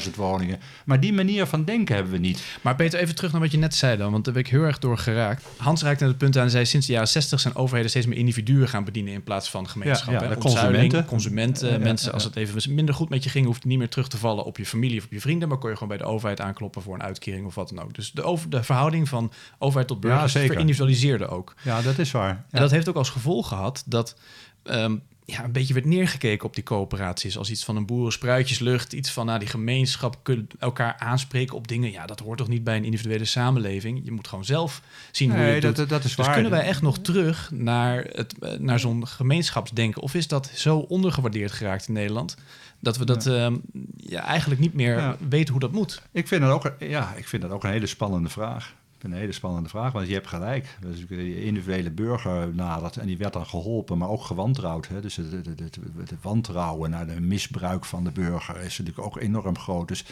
100.000 0.04 0.14
woningen. 0.14 0.60
Maar 0.84 1.00
die 1.00 1.12
manier 1.12 1.46
van 1.46 1.64
denken 1.64 1.94
hebben 1.94 2.12
we 2.12 2.18
niet. 2.18 2.42
Maar 2.62 2.74
Peter, 2.74 3.00
even 3.00 3.14
terug 3.14 3.32
naar 3.32 3.40
wat 3.40 3.50
je 3.50 3.58
net 3.58 3.74
zei 3.74 3.96
dan. 3.96 4.12
Want 4.12 4.24
daar 4.24 4.34
ben 4.34 4.42
ik 4.42 4.48
heel 4.48 4.62
erg 4.62 4.78
door 4.78 4.98
geraakt. 4.98 5.44
Hans 5.56 5.82
raakte 5.82 6.00
naar 6.00 6.12
het 6.12 6.18
punt 6.18 6.36
aan 6.36 6.44
en 6.44 6.50
zei... 6.50 6.66
sinds 6.66 6.86
de 6.86 6.92
jaren 6.92 7.08
60 7.08 7.40
zijn 7.40 7.54
overheden 7.54 7.90
steeds 7.90 8.06
meer 8.06 8.18
individuen 8.18 8.68
gaan 8.68 8.84
bedienen... 8.84 9.12
in 9.12 9.22
plaats 9.22 9.50
van 9.50 9.68
gemeenschappen. 9.68 10.28
Ja, 10.28 10.47
consumenten. 10.54 11.04
Consumenten, 11.04 11.82
mensen, 11.82 12.12
als 12.12 12.24
het 12.24 12.36
even 12.36 12.74
minder 12.74 12.94
goed 12.94 13.08
met 13.08 13.24
je 13.24 13.30
ging, 13.30 13.46
hoefde 13.46 13.62
je 13.62 13.68
niet 13.68 13.78
meer 13.78 13.88
terug 13.88 14.08
te 14.08 14.16
vallen 14.16 14.44
op 14.44 14.56
je 14.56 14.66
familie 14.66 14.98
of 14.98 15.04
op 15.04 15.12
je 15.12 15.20
vrienden, 15.20 15.48
maar 15.48 15.58
kon 15.58 15.68
je 15.70 15.76
gewoon 15.76 15.96
bij 15.96 16.06
de 16.06 16.12
overheid 16.12 16.40
aankloppen 16.40 16.82
voor 16.82 16.94
een 16.94 17.02
uitkering 17.02 17.46
of 17.46 17.54
wat 17.54 17.68
dan 17.68 17.84
ook. 17.84 17.94
Dus 17.94 18.12
de, 18.12 18.22
over, 18.22 18.50
de 18.50 18.62
verhouding 18.62 19.08
van 19.08 19.32
overheid 19.58 19.88
tot 19.88 20.00
burger 20.00 20.40
ja, 20.40 20.46
verindividualiseerde 20.46 21.28
ook. 21.28 21.54
Ja, 21.62 21.82
dat 21.82 21.98
is 21.98 22.10
waar. 22.10 22.44
En 22.50 22.60
dat 22.60 22.70
heeft 22.70 22.88
ook 22.88 22.96
als 22.96 23.10
gevolg 23.10 23.48
gehad 23.48 23.82
dat 23.86 24.16
um, 24.64 25.02
ja, 25.30 25.44
een 25.44 25.52
beetje 25.52 25.74
werd 25.74 25.86
neergekeken 25.86 26.46
op 26.46 26.54
die 26.54 26.64
coöperaties. 26.64 27.38
Als 27.38 27.50
iets 27.50 27.64
van 27.64 27.76
een 27.76 27.86
boerenspruitjeslucht. 27.86 28.92
Iets 28.92 29.10
van 29.10 29.26
nou, 29.26 29.38
die 29.38 29.48
gemeenschap 29.48 30.18
kunnen 30.22 30.48
elkaar 30.58 30.96
aanspreken 30.98 31.56
op 31.56 31.68
dingen. 31.68 31.90
Ja, 31.90 32.06
dat 32.06 32.20
hoort 32.20 32.38
toch 32.38 32.48
niet 32.48 32.64
bij 32.64 32.76
een 32.76 32.84
individuele 32.84 33.24
samenleving. 33.24 34.00
Je 34.04 34.12
moet 34.12 34.28
gewoon 34.28 34.44
zelf 34.44 34.82
zien 35.10 35.30
hoe 35.30 35.44
je 35.44 35.60
dat, 35.60 35.76
dat, 35.76 35.88
dat 35.88 36.04
is 36.04 36.16
dus 36.16 36.28
kunnen 36.28 36.50
wij 36.50 36.62
echt 36.62 36.82
nog 36.82 36.98
terug 36.98 37.50
naar, 37.50 38.04
het, 38.12 38.38
eh, 38.38 38.52
naar 38.58 38.78
zo'n 38.78 39.06
gemeenschapsdenken? 39.06 40.02
Of 40.02 40.14
is 40.14 40.28
dat 40.28 40.50
zo 40.54 40.78
ondergewaardeerd 40.78 41.52
geraakt 41.52 41.88
in 41.88 41.94
Nederland... 41.94 42.36
dat 42.80 42.96
we 42.96 43.04
dat 43.04 43.24
ja. 43.24 43.44
Ehm, 43.44 43.56
ja 43.96 44.24
eigenlijk 44.24 44.60
niet 44.60 44.74
meer 44.74 45.16
weten 45.28 45.50
hoe 45.50 45.60
dat 45.60 45.72
moet? 45.72 46.02
Ik 46.12 46.28
vind 46.28 46.42
dat, 46.42 46.50
ook, 46.50 46.72
ja, 46.78 47.14
ik 47.14 47.28
vind 47.28 47.42
dat 47.42 47.50
ook 47.50 47.64
een 47.64 47.70
hele 47.70 47.86
spannende 47.86 48.28
vraag 48.28 48.74
een 49.04 49.12
hele 49.12 49.32
spannende 49.32 49.68
vraag, 49.68 49.92
want 49.92 50.06
je 50.06 50.14
hebt 50.14 50.26
gelijk. 50.26 50.76
Dus 50.80 51.06
de 51.06 51.44
individuele 51.44 51.90
burger 51.90 52.54
nadert 52.54 52.96
en 52.96 53.06
die 53.06 53.18
werd 53.18 53.32
dan 53.32 53.46
geholpen, 53.46 53.98
maar 53.98 54.08
ook 54.08 54.22
gewantrouwd. 54.22 54.88
Hè. 54.88 55.00
Dus 55.00 55.16
het 55.16 56.22
wantrouwen 56.22 56.90
naar 56.90 57.06
de 57.06 57.20
misbruik 57.20 57.84
van 57.84 58.04
de 58.04 58.10
burger 58.10 58.56
is 58.56 58.78
natuurlijk 58.78 59.06
ook 59.06 59.18
enorm 59.18 59.58
groot. 59.58 59.88
Dus 59.88 60.04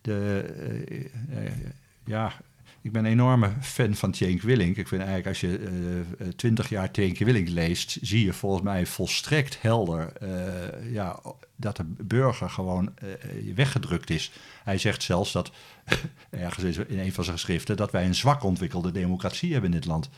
de, 0.00 0.44
uh, 1.30 1.50
ja, 2.04 2.32
ik 2.86 2.92
ben 2.92 3.04
een 3.04 3.10
enorme 3.10 3.52
fan 3.60 3.94
van 3.94 4.10
Tjenk 4.10 4.42
Willink. 4.42 4.76
Ik 4.76 4.88
vind 4.88 5.02
eigenlijk 5.02 5.28
als 5.28 5.40
je 5.40 5.58
eh, 6.18 6.28
twintig 6.28 6.68
jaar 6.68 6.90
Tjenk 6.90 7.18
Willink 7.18 7.48
leest, 7.48 7.98
zie 8.02 8.24
je 8.24 8.32
volgens 8.32 8.62
mij 8.62 8.86
volstrekt 8.86 9.62
helder 9.62 10.12
uh, 10.22 10.92
ja, 10.92 11.20
dat 11.56 11.76
de 11.76 11.84
burger 11.84 12.50
gewoon 12.50 12.94
uh, 13.04 13.54
weggedrukt 13.54 14.10
is. 14.10 14.32
Hij 14.64 14.78
zegt 14.78 15.02
zelfs 15.02 15.32
dat, 15.32 15.50
ergens 16.30 16.76
in 16.76 16.98
een 16.98 17.12
van 17.12 17.24
zijn 17.24 17.36
geschriften, 17.36 17.76
dat 17.76 17.92
wij 17.92 18.04
een 18.04 18.14
zwak 18.14 18.42
ontwikkelde 18.42 18.92
democratie 18.92 19.52
hebben 19.52 19.70
in 19.70 19.76
dit 19.76 19.86
land. 19.86 20.08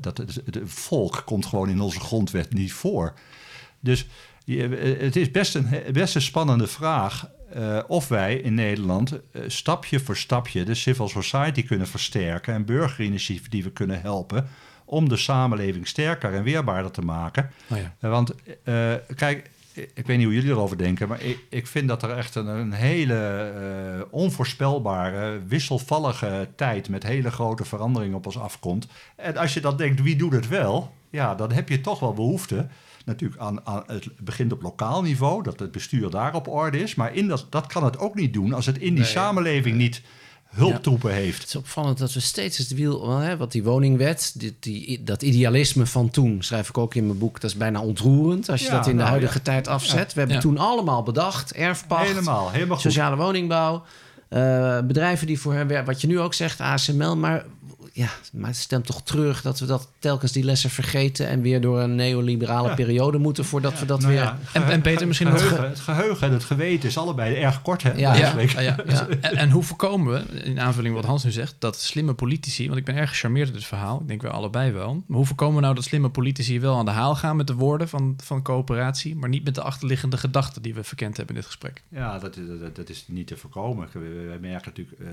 Dat, 0.00 0.18
het, 0.18 0.34
het 0.44 0.58
volk 0.64 1.22
komt 1.24 1.46
gewoon 1.46 1.68
in 1.68 1.80
onze 1.80 2.00
grondwet 2.00 2.52
niet 2.52 2.72
voor. 2.72 3.14
Dus 3.80 4.06
het 5.00 5.16
is 5.16 5.30
best 5.30 5.54
een, 5.54 5.68
best 5.92 6.14
een 6.14 6.22
spannende 6.22 6.66
vraag 6.66 7.30
eh, 7.52 7.78
of 7.86 8.08
wij 8.08 8.36
in 8.36 8.54
Nederland 8.54 9.12
eh, 9.12 9.42
stapje 9.46 10.00
voor 10.00 10.16
stapje 10.16 10.64
de 10.64 10.74
civil 10.74 11.08
society 11.08 11.64
kunnen 11.64 11.86
versterken 11.86 12.54
en 12.54 12.64
burgerinitiatieven 12.64 13.72
kunnen 13.72 14.00
helpen 14.00 14.48
om 14.84 15.08
de 15.08 15.16
samenleving 15.16 15.88
sterker 15.88 16.34
en 16.34 16.42
weerbaarder 16.42 16.90
te 16.90 17.02
maken. 17.02 17.50
Oh 17.68 17.78
ja. 17.78 17.94
Eh, 18.00 18.10
Want 18.10 18.34
kijk, 19.14 19.50
ik 19.72 20.06
weet 20.06 20.16
niet 20.16 20.26
hoe 20.26 20.34
jullie 20.34 20.50
erover 20.50 20.78
denken, 20.78 21.08
maar 21.08 21.22
ik, 21.22 21.38
ik 21.48 21.66
vind 21.66 21.88
dat 21.88 22.02
er 22.02 22.16
echt 22.16 22.34
een, 22.34 22.46
een 22.46 22.72
hele 22.72 24.06
onvoorspelbare, 24.10 25.40
wisselvallige 25.46 26.48
tijd 26.56 26.88
met 26.88 27.02
hele 27.02 27.30
grote 27.30 27.64
veranderingen 27.64 28.16
op 28.16 28.26
ons 28.26 28.38
afkomt. 28.38 28.86
En 29.16 29.36
als 29.36 29.54
je 29.54 29.60
dan 29.60 29.76
denkt, 29.76 30.02
wie 30.02 30.16
doet 30.16 30.32
het 30.32 30.48
wel? 30.48 30.94
Ja, 31.10 31.34
dan 31.34 31.52
heb 31.52 31.68
je 31.68 31.80
toch 31.80 32.00
wel 32.00 32.12
behoefte. 32.12 32.68
Natuurlijk 33.04 33.40
aan, 33.40 33.66
aan 33.66 33.82
het 33.86 34.06
begint 34.20 34.52
op 34.52 34.62
lokaal 34.62 35.02
niveau, 35.02 35.42
dat 35.42 35.58
het 35.60 35.70
bestuur 35.72 36.10
daar 36.10 36.34
op 36.34 36.48
orde 36.48 36.82
is. 36.82 36.94
Maar 36.94 37.14
in 37.14 37.28
dat, 37.28 37.46
dat 37.50 37.66
kan 37.66 37.84
het 37.84 37.98
ook 37.98 38.14
niet 38.14 38.32
doen 38.32 38.52
als 38.52 38.66
het 38.66 38.78
in 38.78 38.94
die 38.94 39.02
Nee. 39.02 39.10
samenleving 39.12 39.76
niet 39.76 40.02
hulptroepen 40.50 41.12
heeft. 41.12 41.38
Het 41.38 41.48
is 41.48 41.56
opvallend 41.56 41.98
dat 41.98 42.12
we 42.12 42.20
steeds 42.20 42.58
het 42.58 42.74
wiel... 42.74 43.06
wel, 43.06 43.16
Hè, 43.18 43.36
wat 43.36 43.52
die 43.52 43.62
woningwet, 43.64 44.32
die, 44.36 44.56
die, 44.60 45.02
dat 45.04 45.22
idealisme 45.22 45.86
van 45.86 46.10
toen... 46.10 46.42
schrijf 46.42 46.68
ik 46.68 46.78
ook 46.78 46.94
in 46.94 47.06
mijn 47.06 47.18
boek, 47.18 47.40
dat 47.40 47.50
is 47.50 47.56
bijna 47.56 47.80
ontroerend... 47.80 48.48
als 48.48 48.60
je 48.60 48.66
Ja, 48.66 48.72
dat 48.76 48.84
in 48.86 48.90
de 48.92 48.96
nou, 48.96 49.08
huidige 49.08 49.36
ja. 49.38 49.44
tijd 49.44 49.68
afzet. 49.68 50.12
We 50.12 50.18
hebben 50.18 50.36
Ja. 50.36 50.42
toen 50.42 50.58
allemaal 50.58 51.02
bedacht, 51.02 51.52
erfpacht... 51.52 52.06
Helemaal, 52.06 52.50
helemaal 52.50 52.76
goed. 52.76 52.84
sociale 52.84 53.16
woningbouw... 53.16 53.84
eh, 54.28 54.80
bedrijven 54.80 55.26
die 55.26 55.40
voor 55.40 55.54
hen 55.54 55.66
werken, 55.66 55.86
wat 55.86 56.00
je 56.00 56.06
nu 56.06 56.20
ook 56.20 56.34
zegt, 56.34 56.60
ASML... 56.60 57.16
maar 57.16 57.44
ja, 57.92 58.08
maar 58.32 58.48
het 58.48 58.58
stemt 58.58 58.86
toch 58.86 59.02
terug 59.02 59.42
dat 59.42 59.58
we 59.60 59.66
dat 59.66 59.88
telkens 59.98 60.32
die 60.32 60.44
lessen 60.44 60.70
vergeten... 60.70 61.28
en 61.28 61.40
weer 61.40 61.60
door 61.60 61.80
een 61.80 61.94
neoliberale 61.94 62.68
Ja. 62.68 62.74
periode 62.74 63.18
moeten... 63.18 63.44
voordat 63.44 63.78
we 63.78 63.86
dat 63.86 64.00
Nou 64.00 64.12
weer... 64.12 64.22
ja, 64.22 64.38
En, 64.52 64.64
en 64.64 64.80
Peter, 64.80 65.06
misschien 65.06 65.28
nog... 65.28 65.38
geheugen, 65.42 65.68
het 65.68 65.80
geheugen 65.80 66.26
en 66.26 66.32
het 66.32 66.44
geweten 66.44 66.88
is 66.88 66.98
allebei 66.98 67.34
erg 67.36 67.62
kort. 67.62 67.82
Hè, 67.82 67.90
Ja. 67.92 67.96
Ja, 67.98 68.20
eigenlijk. 68.20 68.50
ja, 68.50 68.60
ja, 68.60 68.76
Ja. 68.86 69.06
En, 69.20 69.36
en 69.36 69.50
hoe 69.50 69.62
voorkomen 69.62 70.12
we, 70.12 70.42
in 70.42 70.60
aanvulling 70.60 70.94
wat 70.94 71.04
Hans 71.04 71.24
nu 71.24 71.30
zegt, 71.30 71.54
dat 71.58 71.80
slimme 71.80 72.14
politici, 72.14 72.66
want 72.66 72.78
ik 72.78 72.84
ben 72.84 72.94
erg 72.96 73.08
gecharmeerd 73.10 73.46
door 73.46 73.56
dit 73.56 73.66
verhaal, 73.66 74.00
ik 74.00 74.08
denk 74.08 74.22
we 74.22 74.28
allebei 74.30 74.72
wel, 74.72 74.94
maar 75.06 75.16
hoe 75.16 75.26
voorkomen 75.26 75.54
we 75.54 75.60
nou 75.60 75.74
dat 75.74 75.84
slimme 75.84 76.08
politici 76.10 76.60
wel 76.60 76.76
aan 76.78 76.84
de 76.84 76.90
haal 76.90 77.14
gaan 77.16 77.36
met 77.36 77.46
de 77.46 77.54
woorden 77.54 77.88
van, 77.88 78.16
van 78.24 78.42
coöperatie, 78.42 79.16
maar 79.16 79.28
niet 79.28 79.44
met 79.44 79.54
de 79.54 79.62
achterliggende 79.62 80.16
gedachten 80.16 80.62
die 80.62 80.74
we 80.74 80.84
verkend 80.84 81.16
hebben 81.16 81.34
in 81.34 81.40
dit 81.40 81.50
gesprek? 81.50 81.82
Ja, 81.88 82.18
dat, 82.18 82.36
is- 82.36 82.58
dat, 82.60 82.76
dat 82.76 82.88
is 82.88 83.04
niet 83.08 83.26
te 83.26 83.36
voorkomen. 83.36 83.88
We- 83.92 84.24
Wij 84.28 84.38
merken 84.38 84.72
natuurlijk. 84.76 85.00
eh 85.00 85.06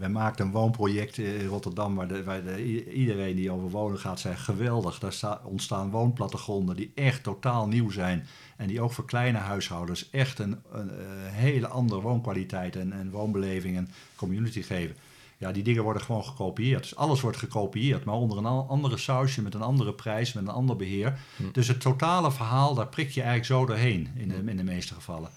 wij 0.00 0.08
maakten 0.08 0.46
een 0.46 0.52
woonproject 0.52 1.18
in 1.18 1.46
Rotterdam 1.46 1.94
waar, 1.94 2.08
de, 2.08 2.24
waar 2.24 2.44
de- 2.44 2.92
iedereen 2.92 3.36
die 3.36 3.50
over 3.50 3.70
wonen 3.70 3.98
gaat 3.98 4.20
zei 4.20 4.36
geweldig. 4.36 4.98
Daar 4.98 5.12
sta- 5.12 5.40
ontstaan 5.44 5.90
woonplattegronden 5.90 6.76
die 6.76 6.92
echt 6.94 7.22
totaal 7.22 7.68
nieuw 7.68 7.90
zijn. 7.90 8.26
En 8.56 8.66
die 8.68 8.80
ook 8.80 8.92
voor 8.92 9.04
kleine 9.04 9.38
huishoudens 9.38 10.10
echt 10.10 10.38
een, 10.38 10.56
een, 10.72 10.90
eh, 10.90 10.96
hele 11.30 11.68
andere 11.68 12.00
woonkwaliteit 12.00 12.76
en, 12.76 12.92
en 12.92 13.10
woonbeleving 13.10 13.76
en 13.76 13.88
community 14.16 14.62
geven. 14.62 14.96
Ja, 15.38 15.52
die 15.52 15.62
dingen 15.62 15.82
worden 15.82 16.02
gewoon 16.02 16.24
gekopieerd. 16.24 16.82
Dus 16.82 16.96
alles 16.96 17.20
wordt 17.20 17.36
gekopieerd, 17.36 18.04
maar 18.04 18.14
onder 18.14 18.38
een 18.38 18.46
andere 18.46 18.96
sausje, 18.96 19.42
met 19.42 19.54
een 19.54 19.62
andere 19.62 19.92
prijs, 19.92 20.32
met 20.32 20.42
een 20.42 20.48
ander 20.50 20.76
beheer. 20.76 21.18
Dus 21.52 21.68
het 21.68 21.80
totale 21.80 22.32
verhaal, 22.32 22.74
daar 22.74 22.86
prik 22.88 23.10
je 23.10 23.22
eigenlijk 23.22 23.50
zo 23.52 23.66
doorheen 23.66 24.08
in 24.16 24.28
de, 24.28 24.42
in 24.50 24.56
de 24.56 24.64
meeste 24.64 24.94
gevallen. 24.94 25.30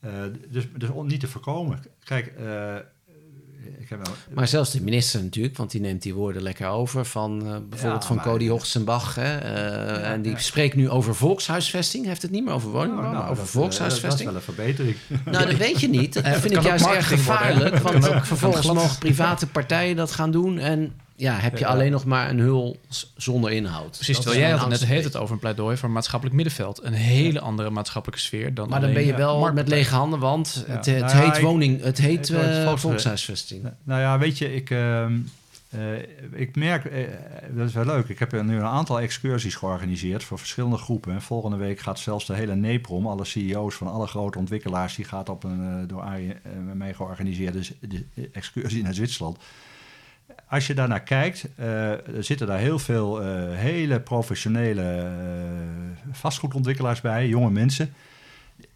Eh, 0.00 0.10
dus, 0.48 0.68
dus 0.76 0.88
om 0.88 1.06
niet 1.06 1.20
te 1.20 1.28
voorkomen. 1.28 1.82
Kijk, 2.04 2.26
eh, 2.26 2.74
ik 3.80 3.88
heb 3.88 4.06
wel... 4.06 4.14
Maar 4.34 4.48
zelfs 4.48 4.70
de 4.72 4.82
minister 4.82 5.22
natuurlijk, 5.22 5.56
want 5.56 5.70
die 5.70 5.80
neemt 5.80 6.02
die 6.02 6.14
woorden 6.14 6.42
lekker 6.42 6.66
over 6.68 7.04
van 7.04 7.38
eh, 7.46 7.56
bijvoorbeeld 7.68 8.02
Ja, 8.02 8.06
van 8.08 8.16
maar- 8.16 8.24
Cody 8.24 8.48
Hoogstenbach. 8.48 9.14
Hè, 9.14 9.36
eh, 9.38 10.10
en 10.10 10.22
die 10.22 10.32
ja. 10.32 10.38
spreekt 10.38 10.76
nu 10.76 10.90
over 10.90 11.14
volkshuisvesting. 11.14 12.02
Hij 12.02 12.10
heeft 12.10 12.22
het 12.22 12.30
niet 12.30 12.44
meer 12.44 12.54
over 12.54 12.70
woningbouw, 12.70 13.02
Nou, 13.02 13.12
maar 13.14 13.22
over 13.22 13.36
dat, 13.36 13.44
eh, 13.46 13.50
volkshuisvesting. 13.50 14.30
Dat 14.30 14.40
is 14.40 14.46
wel 14.46 14.56
een 14.56 14.64
verbetering. 14.64 14.96
Nou, 15.34 15.46
dat 15.46 15.56
weet 15.56 15.80
je 15.80 15.88
niet. 15.88 16.12
Dat 16.14 16.24
Eh, 16.24 16.32
vind 16.32 16.54
ik 16.56 16.62
juist 16.62 16.84
erg 16.86 17.08
worden, 17.08 17.18
gevaarlijk. 17.18 17.76
Want 17.78 18.08
ook- 18.08 18.24
vervolgens 18.26 18.66
mogen 18.66 18.98
private 18.98 19.46
partijen 19.46 19.96
dat 19.96 20.10
gaan 20.12 20.30
doen. 20.30 20.58
En 20.58 20.92
ja, 21.16 21.34
heb 21.36 21.58
je 21.58 21.66
alleen 21.66 21.90
nog 21.90 22.04
maar 22.04 22.30
een 22.30 22.38
hul 22.38 22.76
zonder 23.16 23.50
inhoud. 23.52 23.90
Precies, 23.90 24.16
terwijl 24.16 24.38
jij 24.38 24.48
mijn 24.48 24.60
had 24.60 24.70
het 24.70 24.80
net 24.80 24.88
heet 24.88 25.04
het 25.04 25.16
over 25.16 25.34
een 25.34 25.40
pleidooi 25.40 25.76
voor 25.76 25.88
een 25.88 25.94
maatschappelijk 25.94 26.36
middenveld. 26.36 26.82
Een 26.84 26.92
hele 26.92 27.40
andere 27.40 27.70
maatschappelijke 27.70 28.22
sfeer 28.24 28.54
dan 28.54 28.68
Maar 28.68 28.80
dan 28.80 28.92
ben 28.92 29.06
je 29.06 29.14
wel 29.14 29.28
eh, 29.28 29.34
met 29.34 29.40
marktpartij. 29.42 29.78
lege 29.78 29.94
handen, 29.94 30.18
want 30.18 30.54
het, 30.66 30.84
Ja. 30.86 30.92
het 30.92 31.00
Nou 31.00 31.16
ja, 31.16 31.24
heet 31.30 31.36
ik- 31.36 31.42
woning, 31.42 31.82
het 31.82 31.98
heet 31.98 32.30
eh, 32.30 32.64
volks- 32.64 32.80
volkshuisvesting. 32.80 33.62
Nou 33.84 34.00
ja, 34.00 34.18
weet 34.18 34.38
je, 34.38 34.54
ik, 34.54 34.70
ehm, 34.70 35.18
eh, 35.70 35.80
ik 36.32 36.56
merk, 36.56 36.84
eh, 36.84 37.02
dat 37.50 37.68
is 37.68 37.74
wel 37.74 37.84
leuk. 37.84 38.08
Ik 38.08 38.18
heb 38.18 38.32
er 38.32 38.44
nu 38.44 38.56
een 38.56 38.62
aantal 38.64 39.00
excursies 39.00 39.54
georganiseerd 39.54 40.24
voor 40.24 40.38
verschillende 40.38 40.76
groepen. 40.76 41.12
En 41.12 41.22
volgende 41.22 41.56
week 41.56 41.80
gaat 41.80 41.98
zelfs 41.98 42.26
de 42.26 42.34
hele 42.34 42.54
NEPROM, 42.54 43.06
alle 43.06 43.24
CEO's 43.24 43.74
van 43.74 43.86
alle 43.86 44.06
grote 44.06 44.38
ontwikkelaars, 44.38 44.94
die 44.96 45.04
gaat 45.04 45.28
op 45.28 45.44
een 45.44 45.60
eh, 45.82 45.88
door 45.88 46.00
Arie 46.02 46.32
eh, 46.32 46.38
met 46.66 46.74
mij 46.74 46.94
georganiseerde 46.94 47.60
excursie 48.32 48.82
naar 48.82 48.94
Zwitserland. 48.94 49.38
Als 50.48 50.66
je 50.66 50.74
daarnaar 50.74 51.02
kijkt, 51.02 51.48
eh, 51.56 51.92
zitten 52.18 52.46
daar 52.46 52.58
heel 52.58 52.78
veel 52.78 53.22
eh, 53.22 53.28
hele 53.50 54.00
professionele 54.00 54.82
eh, 54.82 56.12
vastgoedontwikkelaars 56.12 57.00
bij, 57.00 57.28
jonge 57.28 57.50
mensen. 57.50 57.94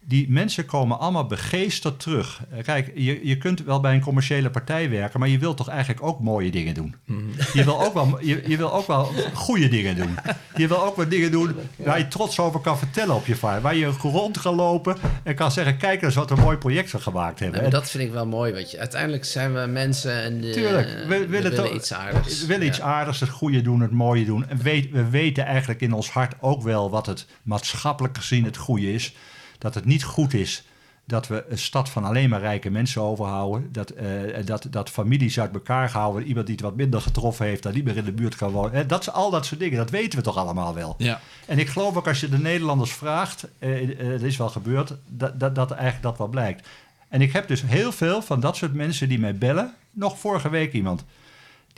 Die 0.05 0.29
mensen 0.29 0.65
komen 0.65 0.99
allemaal 0.99 1.25
begeesterd 1.25 1.99
terug. 1.99 2.41
Eh, 2.51 2.63
Kijk, 2.63 2.91
je, 2.95 3.27
je 3.27 3.37
kunt 3.37 3.63
wel 3.63 3.79
bij 3.79 3.93
een 3.93 4.01
commerciële 4.01 4.49
partij 4.49 4.89
werken, 4.89 5.19
maar 5.19 5.29
je 5.29 5.37
wilt 5.37 5.57
toch 5.57 5.67
eigenlijk 5.69 6.03
ook 6.03 6.19
mooie 6.19 6.51
dingen 6.51 6.73
doen. 6.73 6.95
Mhm. 7.05 7.19
Je, 7.53 7.63
wil 7.63 7.83
ook 7.83 7.93
wel, 7.93 8.17
je, 8.21 8.43
je 8.47 8.57
wil 8.57 8.73
ook 8.73 8.87
wel 8.87 9.11
goede 9.33 9.67
dingen 9.67 9.95
doen. 9.95 10.17
Je 10.55 10.67
wil 10.67 10.83
ook 10.83 10.95
wel 10.95 11.09
dingen 11.09 11.31
doen 11.31 11.55
waar 11.75 11.97
je 11.97 12.07
trots 12.07 12.39
over 12.39 12.59
kan 12.59 12.77
vertellen 12.77 13.15
op 13.15 13.25
je 13.25 13.35
vaart. 13.35 13.61
Waar 13.61 13.75
je 13.75 13.85
rond 13.85 14.41
kan 14.41 14.55
lopen 14.55 14.97
en 15.23 15.35
kan 15.35 15.51
zeggen: 15.51 15.77
kijk 15.77 16.01
eens 16.01 16.15
wat 16.15 16.31
een 16.31 16.39
mooi 16.39 16.57
project 16.57 16.91
we 16.91 16.99
gemaakt 16.99 17.39
hebben. 17.39 17.59
Nou, 17.59 17.71
dat 17.71 17.89
vind 17.89 18.03
ik 18.03 18.11
wel 18.11 18.25
mooi. 18.25 18.53
Weet 18.53 18.71
je. 18.71 18.79
Uiteindelijk 18.79 19.25
zijn 19.25 19.53
we 19.53 19.65
mensen 19.65 20.23
en 20.23 20.43
eh, 20.43 20.53
Tuurlijk, 20.53 20.87
we 21.07 21.17
we 21.17 21.27
willen 21.27 21.75
iets 21.75 21.93
aardigs. 21.93 22.41
We 22.41 22.47
willen 22.47 22.67
iets 22.67 22.81
aardigs, 22.81 23.19
het 23.19 23.29
goede 23.29 23.61
doen, 23.61 23.81
het 23.81 23.91
mooie 23.91 24.25
doen. 24.25 24.47
En 24.47 24.57
weet, 24.57 24.91
we 24.91 25.09
weten 25.09 25.45
eigenlijk 25.45 25.81
in 25.81 25.93
ons 25.93 26.09
hart 26.09 26.33
ook 26.39 26.61
wel 26.61 26.89
wat 26.89 27.05
het 27.05 27.25
maatschappelijk 27.43 28.17
gezien 28.17 28.43
het 28.43 28.57
goede 28.57 28.93
is. 28.93 29.13
Dat 29.59 29.73
het 29.75 29.85
niet 29.85 30.03
goed 30.03 30.33
is 30.33 30.63
dat 31.05 31.27
we 31.27 31.45
een 31.49 31.57
stad 31.57 31.89
van 31.89 32.03
alleen 32.03 32.29
maar 32.29 32.39
rijke 32.39 32.69
mensen 32.69 33.01
overhouden. 33.01 33.69
Dat, 33.71 33.89
eh, 33.89 34.45
dat, 34.45 34.67
dat 34.69 34.89
families 34.89 35.39
uit 35.39 35.53
elkaar 35.53 35.91
houden. 35.91 36.23
Iemand 36.27 36.45
die 36.45 36.55
het 36.55 36.63
wat 36.63 36.75
minder 36.75 37.01
getroffen 37.01 37.45
heeft, 37.45 37.63
daar 37.63 37.73
niet 37.73 37.83
meer 37.83 37.97
in 37.97 38.05
de 38.05 38.11
buurt 38.11 38.35
kan 38.35 38.51
wonen. 38.51 38.73
Eh, 38.73 38.87
Dat 38.87 39.01
is 39.01 39.11
al 39.11 39.29
dat 39.29 39.45
soort 39.45 39.59
dingen, 39.59 39.77
dat 39.77 39.89
weten 39.89 40.19
we 40.19 40.25
toch 40.25 40.37
allemaal 40.37 40.73
wel. 40.73 40.95
Ja, 40.97 41.19
En 41.45 41.59
ik 41.59 41.67
geloof 41.69 41.95
ook 41.95 42.07
als 42.07 42.19
je 42.19 42.29
de 42.29 42.37
Nederlanders 42.37 42.91
vraagt, 42.93 43.47
eh, 43.59 43.81
eh, 43.81 44.07
het 44.11 44.21
is 44.21 44.37
wel 44.37 44.49
gebeurd, 44.49 44.93
dat, 45.07 45.39
dat, 45.39 45.55
dat 45.55 45.71
eigenlijk 45.71 46.03
dat 46.03 46.17
wel 46.17 46.27
blijkt. 46.27 46.67
En 47.07 47.21
ik 47.21 47.31
heb 47.31 47.47
dus 47.47 47.61
heel 47.61 47.91
veel 47.91 48.21
van 48.21 48.39
dat 48.39 48.55
soort 48.55 48.73
mensen 48.73 49.09
die 49.09 49.19
mij 49.19 49.35
bellen. 49.35 49.73
Nog 49.91 50.19
vorige 50.19 50.49
week 50.49 50.73
iemand. 50.73 51.03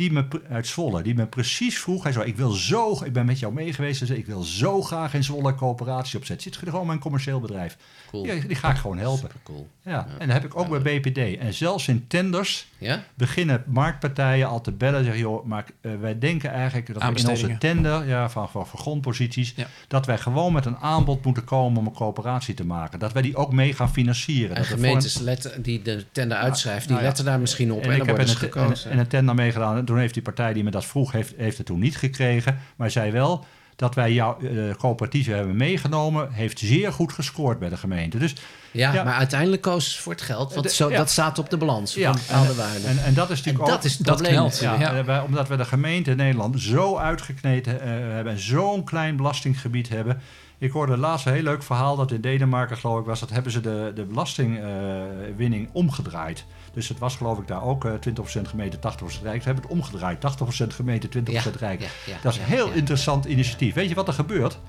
Die 0.02 0.12
me 0.12 0.26
uit 0.50 0.68
Zwolle, 0.68 1.04
die 1.04 1.16
me 1.16 1.26
precies 1.26 1.80
vroeg. 1.80 2.04
Hij 2.04 2.12
zei: 2.12 2.26
Ik 2.26 2.38
wil 2.38 2.50
zo, 2.50 3.04
ik 3.04 3.14
ben 3.14 3.26
met 3.26 3.40
jou 3.40 3.54
mee 3.54 3.74
geweest. 3.74 4.00
Hij 4.00 4.08
zei, 4.08 4.20
Ik 4.20 4.26
wil 4.26 4.42
zo 4.42 4.82
graag 4.82 5.14
in 5.14 5.24
Zwolle 5.24 5.56
coöperatie 5.56 6.20
opzetten. 6.20 6.54
Zit 6.54 6.70
gewoon 6.70 6.88
mijn 6.88 7.00
commercieel 7.00 7.40
bedrijf. 7.40 7.78
Cool. 8.10 8.24
Die 8.24 8.56
ga 8.56 8.70
ik 8.70 8.78
gewoon 8.78 8.98
helpen. 8.98 9.30
Cool. 9.44 9.68
Ja. 9.82 10.08
En 10.18 10.28
dat 10.28 10.42
heb 10.42 10.46
ik 10.46 10.58
ook 10.58 10.84
bij 10.84 11.00
BPD. 11.00 11.38
En 11.38 11.54
zelfs 11.54 11.88
in 11.88 12.08
tenders 12.08 12.68
Ja? 12.82 13.04
beginnen 13.14 13.64
marktpartijen 13.68 14.48
al 14.48 14.62
te 14.62 14.72
bellen. 14.72 15.04
Zeggen, 15.04 15.22
joh, 15.22 15.46
maar 15.46 15.66
eh, 15.82 15.92
wij 16.00 16.20
denken 16.20 16.52
eigenlijk 16.52 16.94
dat 16.94 17.14
we 17.14 17.20
in 17.20 17.30
onze 17.30 17.58
tender, 17.58 18.08
ja, 18.08 18.30
van, 18.30 18.50
van, 18.50 18.68
van 18.68 18.80
grondposities, 18.80 19.54
Ja. 19.56 19.68
dat 19.88 20.06
wij 20.06 20.18
gewoon 20.18 20.54
met 20.54 20.66
een 20.66 20.78
aanbod 20.78 21.26
moeten 21.26 21.44
komen 21.44 21.80
om 21.80 21.86
een 21.86 21.94
coöperatie 21.94 22.54
te 22.54 22.66
maken. 22.66 23.00
Dat 23.00 23.14
wij 23.14 23.22
die 23.22 23.36
ook 23.36 23.54
mee 23.54 23.74
gaan 23.74 23.92
financieren. 23.92 24.56
En 24.56 24.62
dat 24.62 24.72
gemeentes 24.72 25.18
letten, 25.18 25.62
die 25.62 25.82
de 25.82 26.06
tender 26.12 26.38
uitschrijft, 26.38 26.84
die 26.84 26.92
nou 26.92 27.04
letten 27.04 27.26
daar 27.26 27.40
misschien 27.40 27.72
op. 27.72 27.84
En, 27.84 27.90
en 27.92 27.96
ik 28.02 28.06
heb 28.06 28.18
een, 28.18 28.28
gekozen. 28.28 28.86
en, 28.86 28.92
en 28.92 29.00
een 29.00 29.08
tender 29.08 29.36
meegedaan. 29.36 29.78
En 29.78 29.86
toen 29.86 29.98
heeft 29.98 30.14
die 30.14 30.24
partij 30.24 30.54
die 30.54 30.64
me 30.64 30.72
dat 30.72 30.86
vroeg, 30.86 31.12
heeft, 31.12 31.34
heeft 31.38 31.58
het 31.58 31.66
toen 31.66 31.80
niet 31.80 31.98
gekregen. 31.98 32.60
Maar 32.76 32.92
zei 32.92 33.12
wel 33.12 33.46
dat 33.82 33.96
wij 33.96 34.14
jouw 34.14 34.38
eh, 34.40 34.76
coöperatieven 34.78 35.36
hebben 35.36 35.56
meegenomen. 35.56 36.32
Heeft 36.32 36.60
zeer 36.60 36.94
goed 36.94 37.14
gescoord 37.14 37.60
bij 37.60 37.70
de 37.70 37.78
gemeente. 37.78 38.18
Dus 38.18 38.36
ja, 38.72 38.94
ja. 38.94 39.04
maar 39.04 39.14
uiteindelijk 39.14 39.62
ze 39.92 40.02
voor 40.02 40.12
het 40.12 40.22
geld. 40.22 40.54
Want 40.54 40.66
De- 40.68 40.74
zo, 40.74 40.90
ja. 40.90 40.98
dat 40.98 41.10
staat 41.10 41.40
op 41.40 41.50
de 41.50 41.58
balans 41.58 41.94
Ja, 41.94 42.12
van 42.12 42.22
bepaalde 42.28 42.56
waarden. 42.56 42.86
En, 42.86 43.04
en 43.04 43.14
dat 43.14 43.30
is 43.30 43.38
natuurlijk 43.38 43.66
En 43.66 43.70
ook... 43.70 43.76
dat 43.76 43.84
is 43.86 43.98
het 43.98 44.08
dat 44.08 44.22
natuurlijk. 44.22 44.60
Ja, 44.60 44.76
Ja. 44.80 44.94
eh, 45.00 45.06
wij- 45.06 45.20
omdat 45.22 45.48
we 45.48 45.56
de 45.56 45.66
gemeente 45.66 46.12
in 46.12 46.18
Nederland 46.18 46.62
zo 46.62 46.98
uitgekneten 46.98 47.82
eh, 47.82 47.88
hebben 47.90 48.34
en 48.34 48.40
zo'n 48.40 48.84
klein 48.84 49.16
belastinggebied 49.16 49.90
hebben. 49.90 50.22
Ik 50.58 50.72
hoorde 50.72 50.98
laatst 50.98 51.26
een 51.26 51.34
heel 51.34 51.44
leuk 51.44 51.64
verhaal 51.64 51.96
dat 51.96 52.12
in 52.12 52.22
Denemarken, 52.22 52.78
geloof 52.78 53.00
ik, 53.00 53.06
was 53.06 53.20
dat 53.20 53.30
hebben 53.30 53.52
ze 53.52 53.62
de, 53.62 53.92
de 53.96 54.04
belastingwinning 54.04 55.70
omgedraaid. 55.72 56.46
Dus 56.74 56.88
het 56.88 57.00
was 57.00 57.16
geloof 57.16 57.38
ik 57.40 57.48
daar 57.48 57.64
ook 57.64 57.86
eh, 57.86 57.92
20% 57.92 58.42
gemeente, 58.42 58.78
80% 58.78 58.80
rijk. 59.24 59.42
Ze 59.42 59.48
hebben 59.48 59.64
het 59.64 59.68
omgedraaid. 59.72 60.18
80% 60.64 60.68
gemeente, 60.68 61.08
20% 61.08 61.12
rijk. 61.60 61.82
ja, 61.82 61.88
ja, 62.06 62.18
dat 62.22 62.34
is 62.34 62.40
een 62.40 62.46
ja, 62.46 62.56
heel 62.56 62.68
ja. 62.68 62.74
interessant 62.74 63.26
initiatief. 63.26 63.74
Weet 63.74 63.90
je 63.90 63.96
wat 63.96 64.08
er 64.08 64.14
gebeurt? 64.14 64.60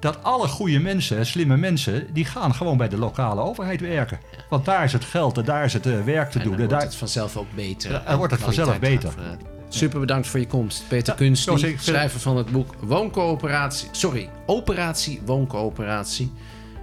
Dat 0.00 0.22
alle 0.22 0.48
goede 0.48 0.78
mensen, 0.78 1.26
slimme 1.26 1.56
mensen, 1.56 2.12
die 2.12 2.24
gaan 2.24 2.54
gewoon 2.54 2.76
bij 2.76 2.88
de 2.88 2.98
lokale 2.98 3.40
overheid 3.40 3.80
werken. 3.80 4.18
Want 4.48 4.64
daar 4.64 4.84
is 4.84 4.92
het 4.92 5.04
geld 5.04 5.38
en 5.38 5.44
daar 5.44 5.64
is 5.64 5.72
het 5.72 5.86
eh, 5.86 6.04
werk 6.04 6.30
te 6.30 6.38
En 6.38 6.44
doen. 6.44 6.52
dan 6.52 6.60
En 6.60 6.66
wordt 6.66 6.70
daar, 6.70 6.80
het 6.82 6.94
vanzelf 6.94 7.36
ook 7.36 7.54
beter. 7.54 7.90
Ja, 7.92 8.02
dan 8.06 8.16
wordt 8.16 8.32
het 8.32 8.42
vanzelf 8.42 8.78
beter. 8.78 9.12
vooruit. 9.12 9.40
Super 9.68 10.00
bedankt 10.00 10.28
voor 10.28 10.40
je 10.40 10.46
komst. 10.46 10.84
Peter 10.88 11.12
Ja, 11.12 11.18
Kunst, 11.18 11.50
schrijver 11.82 12.20
van 12.20 12.36
het 12.36 12.50
boek 12.50 12.74
Wooncoöperatie. 12.80 13.88
Sorry, 13.92 14.30
Operatie 14.46 15.20
Wooncoöperatie. 15.24 16.32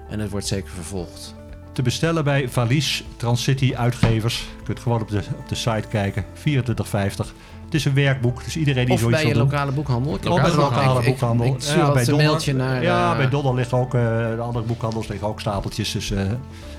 En 0.09 0.19
het 0.19 0.29
wordt 0.29 0.47
zeker 0.47 0.69
vervolgd. 0.69 1.35
Te 1.79 1.85
bestellen 1.85 2.23
bij 2.23 2.49
Valies 2.49 3.03
Transcity 3.17 3.73
Uitgevers. 3.75 4.37
Je 4.57 4.63
kunt 4.63 4.79
gewoon 4.79 5.01
op 5.01 5.07
de, 5.09 5.21
op 5.37 5.49
de 5.49 5.55
site 5.55 5.87
kijken. 5.89 6.25
24,50. 6.25 6.31
Het 7.65 7.73
is 7.73 7.85
een 7.85 7.93
werkboek, 7.93 8.43
dus 8.43 8.57
iedereen 8.57 8.85
die 8.85 8.93
Of 8.93 8.99
zoiets 8.99 9.19
bij 9.19 9.27
je 9.27 9.33
wil 9.35 9.43
doen. 9.43 9.51
lokale 9.53 9.71
boekhandel. 9.71 10.15
Ik 10.15 10.25
Of 10.25 10.35
bij 10.35 10.43
de 10.43 10.49
ik- 10.51 10.55
lokale 10.57 10.99
ik- 10.99 11.05
boekhandel. 11.05 11.45
Ik, 11.47 11.61
stuur 11.61 11.83
altijd 11.83 12.07
een 12.07 12.11
Donner- 12.13 12.29
mailtje 12.29 12.53
naar... 12.53 12.83
Ja, 12.83 13.11
eh, 13.11 13.17
bij 13.17 13.29
Donner 13.29 13.53
liggen 13.53 13.77
ook, 13.77 13.93
eh, 13.93 14.01
de 14.35 14.41
andere 14.41 14.65
boekhandels 14.65 15.07
liggen 15.07 15.27
ook 15.27 15.39
stapeltjes. 15.39 15.91
Dus 15.91 16.11
eh, 16.11 16.21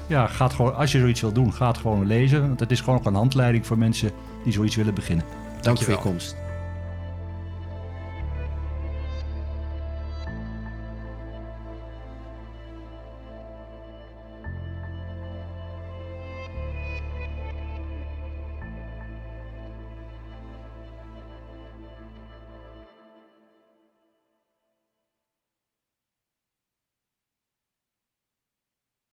ja, 0.06 0.26
gaat 0.26 0.52
gewoon, 0.54 0.76
als 0.76 0.92
je 0.92 0.98
zoiets 0.98 1.20
wil 1.20 1.32
doen, 1.32 1.52
ga 1.54 1.66
het 1.66 1.78
gewoon 1.78 2.06
lezen. 2.06 2.40
Want 2.46 2.60
het 2.60 2.70
is 2.70 2.80
gewoon 2.80 2.98
ook 2.98 3.06
een 3.06 3.14
handleiding 3.14 3.66
voor 3.66 3.78
mensen 3.78 4.10
die 4.44 4.52
zoiets 4.52 4.76
willen 4.76 4.94
beginnen. 4.94 5.24
Dank 5.24 5.38
voor 5.42 5.62
je 5.62 5.62
Dankjewel. 5.62 5.98
komst. 5.98 6.36